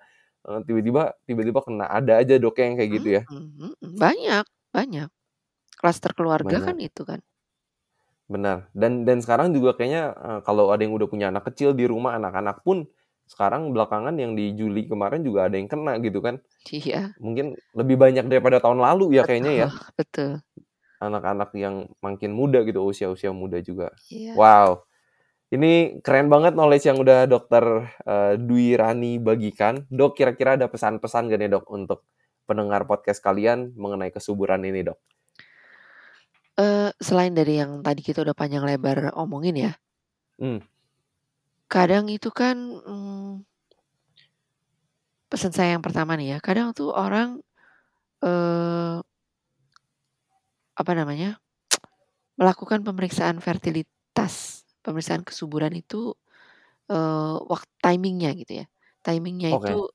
[0.68, 1.86] tiba-tiba tiba-tiba kena.
[1.92, 3.24] Ada aja Dok yang kayak gitu ya?
[3.30, 5.10] Mhm mhm, banyak banyak.
[5.80, 6.80] Klaster keluarga kan Banyak.
[6.82, 7.22] itu kan.
[8.30, 11.90] Benar, dan dan sekarang juga kayaknya, eee, kalau ada yang udah punya anak kecil di
[11.90, 12.86] rumah, anak-anak pun
[13.26, 16.38] sekarang belakangan yang di Juli kemarin juga ada yang kena gitu kan.
[16.72, 17.16] Iya.
[17.20, 19.70] Mungkin lebih banyak daripada tahun lalu ya kayaknya Betul ya?
[19.98, 20.42] betul.
[21.02, 23.96] Anak-anak yang makin muda gitu, usia-usia muda juga.
[24.10, 24.36] Iya.
[24.36, 24.84] Wow,
[25.54, 29.86] ini keren banget knowledge yang udah Dokter, eee, Dwi Rani bagikan.
[29.90, 32.00] Dok, kira-kira ada pesan-pesan nggak nih Dok, untuk
[32.50, 35.00] pendengar podcast kalian mengenai kesuburan ini Dok?
[36.58, 39.72] Eee, selain dari yang tadi kita udah panjang lebar omongin ya.
[40.42, 40.60] Mmm.
[41.70, 43.46] Kadang itu kan, mmm
[45.32, 47.38] pesan saya yang pertama nih ya, kadang tuh orang,
[48.26, 49.04] eee
[50.78, 51.40] apa namanya,
[52.40, 56.16] melakukan pemeriksaan fertilitas, pemeriksaan kesuburan itu,
[56.92, 58.68] eee, wak timing-nya gitu ya,
[59.06, 59.60] timing-nya Oke.
[59.60, 59.90] itu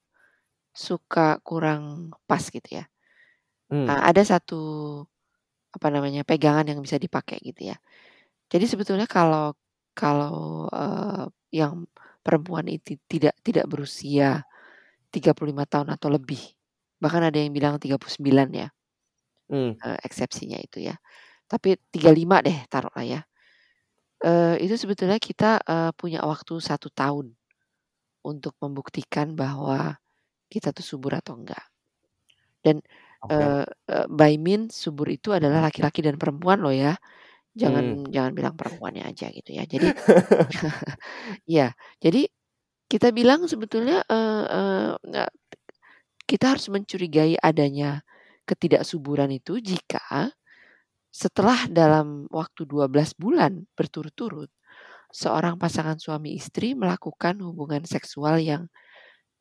[0.76, 2.86] suka kurang pas gitu ya.
[3.70, 3.94] Mmm.
[3.94, 4.56] Nah, ada satu,
[5.74, 7.76] apa namanya, pegangan yang bisa dipakai gitu ya.
[8.52, 9.54] Jadi sebetulnya kalau
[9.96, 11.24] kalau, eee,
[11.62, 11.86] yang
[12.24, 14.44] perempuan itu tidak tidak berusia
[15.14, 16.40] 35 tahun atau lebih,
[17.02, 18.68] bahkan ada yang bilang 39 ya.
[19.48, 19.76] Mmm.
[19.82, 20.94] Eee, eksepsinya itu ya.
[21.50, 23.20] Tapi 35 deh taruhlah ya.
[24.24, 27.36] Eee, itu sebetulnya kita, eee, punya waktu 1 tahun
[28.26, 29.98] untuk membuktikan bahwa
[30.52, 31.64] kita tuh subur atau enggak.
[32.64, 32.80] Dan,
[33.32, 36.96] eee eee, by means subur itu adalah laki-laki dan perempuan loh ya.
[37.56, 39.64] Jangan jangan bilang perempuannya aja gitu ya.
[39.68, 39.90] Jadi
[41.50, 41.72] iya,
[42.02, 42.26] jadi
[42.90, 45.30] kita bilang sebetulnya, eee, nggak
[46.30, 48.02] kita harus mencurigai adanya
[48.48, 50.32] ketidaksuburan itu jika
[51.14, 54.50] setelah dalam waktu 12 bulan berturut-turut,
[55.14, 58.66] seorang pasangan suami istri melakukan hubungan seksual yang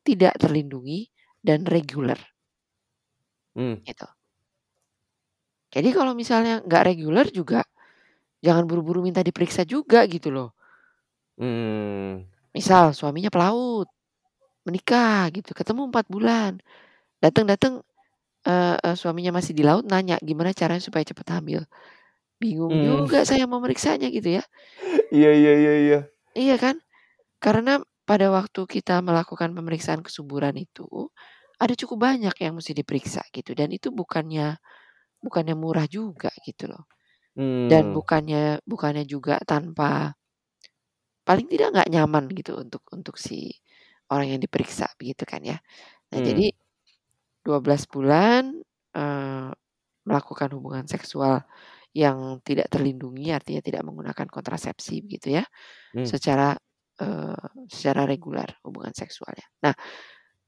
[0.06, 1.10] tidak terlindungi
[1.42, 2.18] dan reguler.
[3.56, 3.86] Mmm.
[3.86, 4.06] Gitu.
[5.72, 7.64] Jadi kalau misalnya nggak reguler juga,
[8.44, 10.50] jangan buru-buru minta diperiksa juga gitu loh.
[11.40, 12.26] Mmm.
[12.56, 13.88] Misal suaminya pelaut,
[14.66, 16.52] menikah gitu, ketemu 4 bulan,
[17.22, 17.82] dateng-dateng,
[18.48, 21.62] eee eee, suaminya masih di laut nanya, "Gimana caranya supaya cepet hamil?"
[22.42, 23.14] Bingung Mmm.
[23.16, 24.44] juga saya mau meriksanya gitu ya.
[25.12, 25.98] Iya iya iya iya.
[26.36, 26.76] Iya kan?
[27.44, 30.86] Karena pada waktu kita melakukan pemeriksaan kesuburan itu,
[31.62, 34.58] ada cukup banyak yang musti diperiksa gitu dan itu bukannya
[35.24, 36.84] bukannya murah juga gitu loh.
[37.70, 37.96] Dan Mmm.
[37.96, 40.14] bukannya bukannya juga tanpa
[41.28, 43.48] paling tidak nggak nyaman gitu untuk untuk si
[44.12, 45.56] orang yang diperiksa begitu kan ya.
[46.12, 46.24] Nah Mmm.
[46.24, 46.52] jadi
[47.44, 48.58] 12 bulan,
[48.96, 49.50] eee,
[50.08, 51.44] melakukan hubungan seksual
[51.96, 55.44] yang tidak terlindungi, artinya tidak menggunakan kontrasepsi begitu ya,
[55.94, 56.14] Mmm.
[56.14, 56.56] secara,
[57.00, 57.36] eee,
[57.70, 59.46] secara reguler hubungan seksualnya.
[59.66, 59.74] Nah,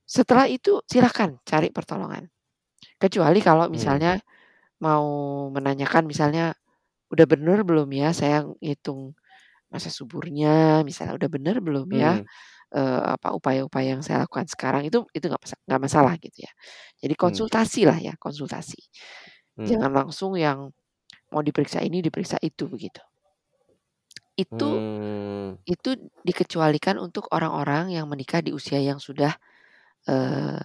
[0.07, 2.27] setelah itu silahkan cari pertolongan.
[3.01, 3.97] Kecuali kalau Mmm.
[3.97, 4.19] misalnya
[4.83, 5.07] mau
[5.53, 6.55] menanyakan misalnya,
[7.13, 9.15] "Udah bener belum ya saya ngitung
[9.77, 12.27] masa suburnya?" Misalnya, "Udah bener belum ya, Mmm.
[12.75, 16.53] eee, apa, upaya-upaya yang saya lakukan sekarang?" Itu itu nggak nggak masalah gitu ya.
[17.03, 17.47] Jadi Mmm.
[17.55, 18.79] konsultasilah ya, konsultasi.
[19.57, 19.67] Mmm.
[19.69, 20.71] Jangan langsung yang
[21.35, 23.03] mau diperiksa ini, diperiksa itu, begitu.
[24.39, 25.57] Itu Mmm.
[25.69, 25.91] itu
[26.27, 29.33] dikecualikan untuk orang-orang yang menikah di usia yang sudah,
[30.09, 30.61] eee,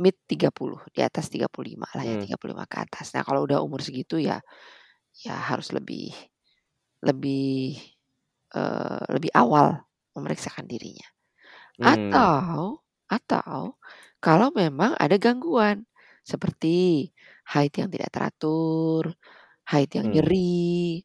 [0.00, 2.28] mid 30, di atas 35 lah ya, Mmm.
[2.28, 3.12] 35 ke atas.
[3.16, 4.40] Nah kalau udah umur segitu ya
[5.26, 6.12] ya harus lebih
[7.04, 7.78] lebih,
[8.56, 9.84] eee, lebih awal
[10.16, 11.06] memeriksakan dirinya.
[11.78, 12.28] Mmm.
[12.28, 13.78] Atau atau
[14.24, 15.86] kalau memang ada gangguan
[16.26, 17.10] seperti
[17.52, 19.14] haid yang tidak teratur,
[19.70, 20.08] haid yang Mmm.
[20.12, 21.02] nyeri,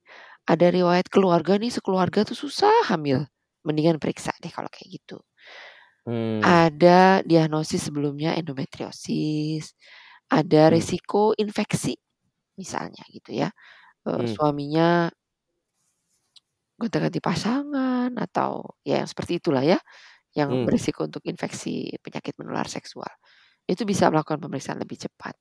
[0.50, 3.26] ada riwayat keluarga nih sekeluarga tuh susah hamil,
[3.68, 5.20] mendingan periksa deh kalau kayak gitu.
[6.06, 6.44] Mmm.
[6.44, 9.76] Ada diagnosis sebelumnya endometriosis,
[10.32, 10.74] ada Mmm.
[10.74, 11.94] resiko infeksi
[12.60, 13.50] misalnya gitu ya,
[14.08, 14.36] eee, Mmm.
[14.36, 15.12] suaminya
[16.80, 19.80] gonta-ganti pasangan atau ya yang seperti itulah ya,
[20.38, 20.68] yang Mmm.
[20.68, 23.10] beresiko untuk infeksi penyakit menular seksual.
[23.70, 25.36] Itu bisa melakukan pemeriksaan lebih cepat.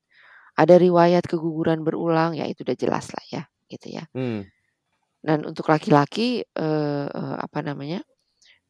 [0.58, 4.08] Ada riwayat keguguran berulang, ya itu udah jelaslah ya, gitu ya.
[4.14, 4.52] Mmm.
[5.22, 8.02] Dan untuk laki-laki, eee eee, apa namanya,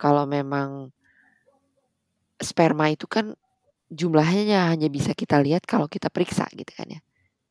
[0.00, 0.92] kalau memang
[2.40, 3.36] sperma itu kan
[3.92, 7.00] jumlahnya hanya bisa kita lihat kalau kita periksa gitu kan ya.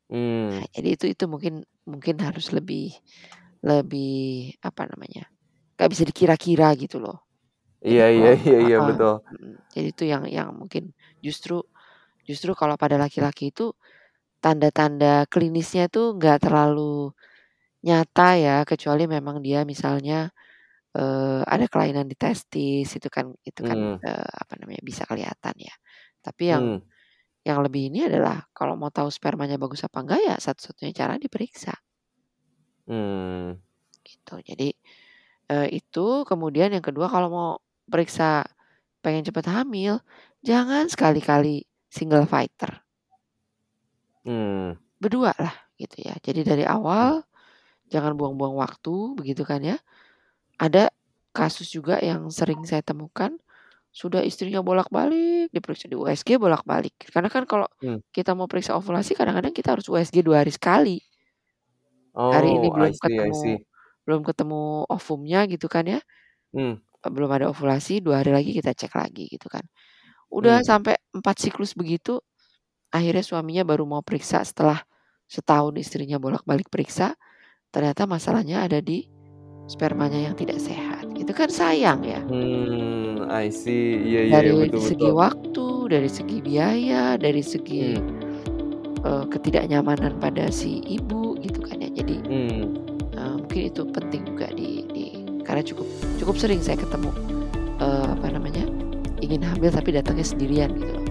[0.09, 0.61] Hmm.
[0.61, 2.95] Nah, jadi itu itu mungkin mungkin harus lebih
[3.65, 5.29] lebih apa namanya?
[5.77, 7.17] Gak bisa dikira-kira gitu loh.
[7.81, 9.13] Iya iya iya iya betul.
[9.73, 10.93] Jadi itu yang yang mungkin
[11.25, 11.61] justru
[12.27, 13.73] justru kalau pada laki-laki itu
[14.43, 17.13] tanda-tanda klinisnya tuh nggak terlalu
[17.87, 20.29] nyata ya kecuali memang dia misalnya
[20.97, 23.97] uh, ada kelainan di testis itu kan itu kan Hmm.
[24.01, 25.75] uh, apa namanya bisa kelihatan ya.
[26.25, 26.79] Tapi yang Hmm.
[27.47, 31.73] yang lebih ini adalah kalau mau tahu spermanya bagus apa enggak ya satu-satunya cara diperiksa.
[32.87, 33.57] Hmm.
[34.01, 34.33] Gitu.
[34.45, 34.69] Jadi
[35.51, 37.51] uh, itu kemudian yang kedua kalau mau
[37.89, 38.45] periksa
[39.01, 39.99] pengen cepat hamil,
[40.45, 42.81] jangan sekali-kali single fighter.
[44.23, 44.77] Hmm.
[45.01, 46.13] Berdua lah gitu ya.
[46.21, 47.25] Jadi dari awal
[47.89, 49.77] jangan buang-buang waktu begitu kan ya.
[50.61, 50.93] Ada
[51.33, 53.33] kasus juga yang sering saya temukan
[53.91, 56.95] sudah istrinya bolak-balik diperiksa di USG bolak-balik.
[57.11, 57.99] Karena kan kalau Hmm.
[58.15, 61.03] kita mau periksa ovulasi kadang-kadang kita harus USG dua hari sekali.
[62.15, 63.57] Hari ini Oh, belum see I ketemu see.
[64.07, 65.99] belum ketemu ovumnya gitu kan ya.
[66.53, 66.81] Hmm.
[67.05, 69.63] Belum ada ovulasi, dua hari lagi kita cek lagi gitu kan.
[70.33, 70.67] Udah Hmm.
[70.67, 72.19] sampai 4 siklus begitu,
[72.93, 74.81] akhirnya suaminya baru mau periksa setelah
[75.29, 77.15] setahun istrinya bolak-balik periksa,
[77.73, 79.05] ternyata masalahnya ada di
[79.69, 81.05] spermanya yang tidak sehat.
[81.15, 82.21] Itu kan sayang ya.
[82.27, 83.97] Hmm, I see.
[84.01, 85.13] Iya iya Dari betul segi betul.
[85.15, 88.09] waktu, dari segi biaya, dari segi Hmm.
[89.05, 91.90] uh, ketidaknyamanan pada si ibu gitu kan ya.
[92.01, 92.61] Jadi Hmm.
[93.13, 95.05] uh, mungkin itu penting juga di, di
[95.45, 95.85] karena cukup
[96.17, 97.13] cukup sering saya ketemu
[97.77, 98.65] uh, apa namanya
[99.21, 101.05] ingin hamil tapi datangnya sendirian gitu loh.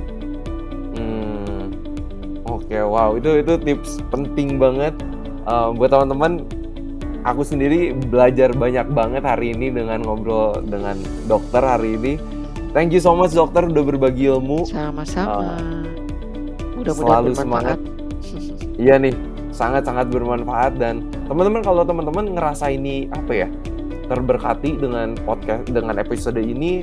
[0.98, 1.70] Hmm.
[2.42, 4.98] Oke, wow, itu itu tips penting banget
[5.46, 6.42] uh, buat teman-teman.
[7.22, 10.98] Aku sendiri belajar banyak banget hari ini dengan ngobrol dengan
[11.30, 12.18] dokter hari ini.
[12.74, 14.66] Thank you so much dokter udah berbagi ilmu.
[14.66, 15.54] Sama-sama.
[15.54, 15.84] Uh,
[16.80, 17.78] Mudah-mudahan selalu semangat.
[18.80, 19.12] Iya nih,
[19.50, 23.48] sangat-sangat bermanfaat dan teman-teman kalau teman-teman ngerasa ini apa ya
[24.10, 26.82] terberkati dengan podcast dengan episode ini,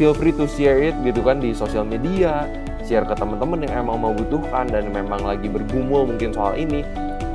[0.00, 2.48] feel free to share it gitu kan di sosial media,
[2.88, 6.80] share ke teman-teman yang emang membutuhkan dan memang lagi bergumul mungkin soal ini.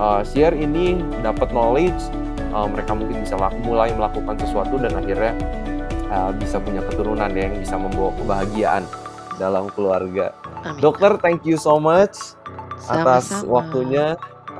[0.01, 2.01] Uh, share ini dapat knowledge,
[2.49, 5.37] uh, mereka mungkin bisa lak- mulai melakukan sesuatu dan akhirnya
[6.09, 8.81] uh, bisa punya keturunan yang bisa membawa kebahagiaan
[9.37, 10.33] dalam keluarga.
[10.65, 10.81] Amin.
[10.81, 12.33] Dokter, thank you so much
[12.89, 13.61] atas Sama-sama.
[13.61, 14.05] waktunya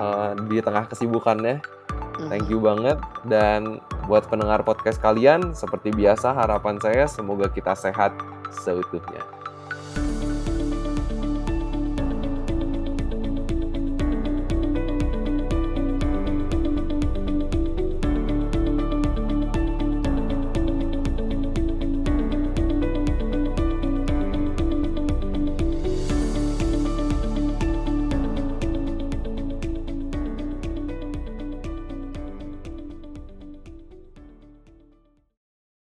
[0.02, 1.62] uh, di tengah kesibukannya.
[2.18, 2.28] Mhm.
[2.28, 2.98] Thank you banget
[3.30, 3.78] dan
[4.10, 8.12] buat pendengar podcast kalian seperti biasa harapan saya semoga kita sehat
[8.50, 9.22] seutuhnya.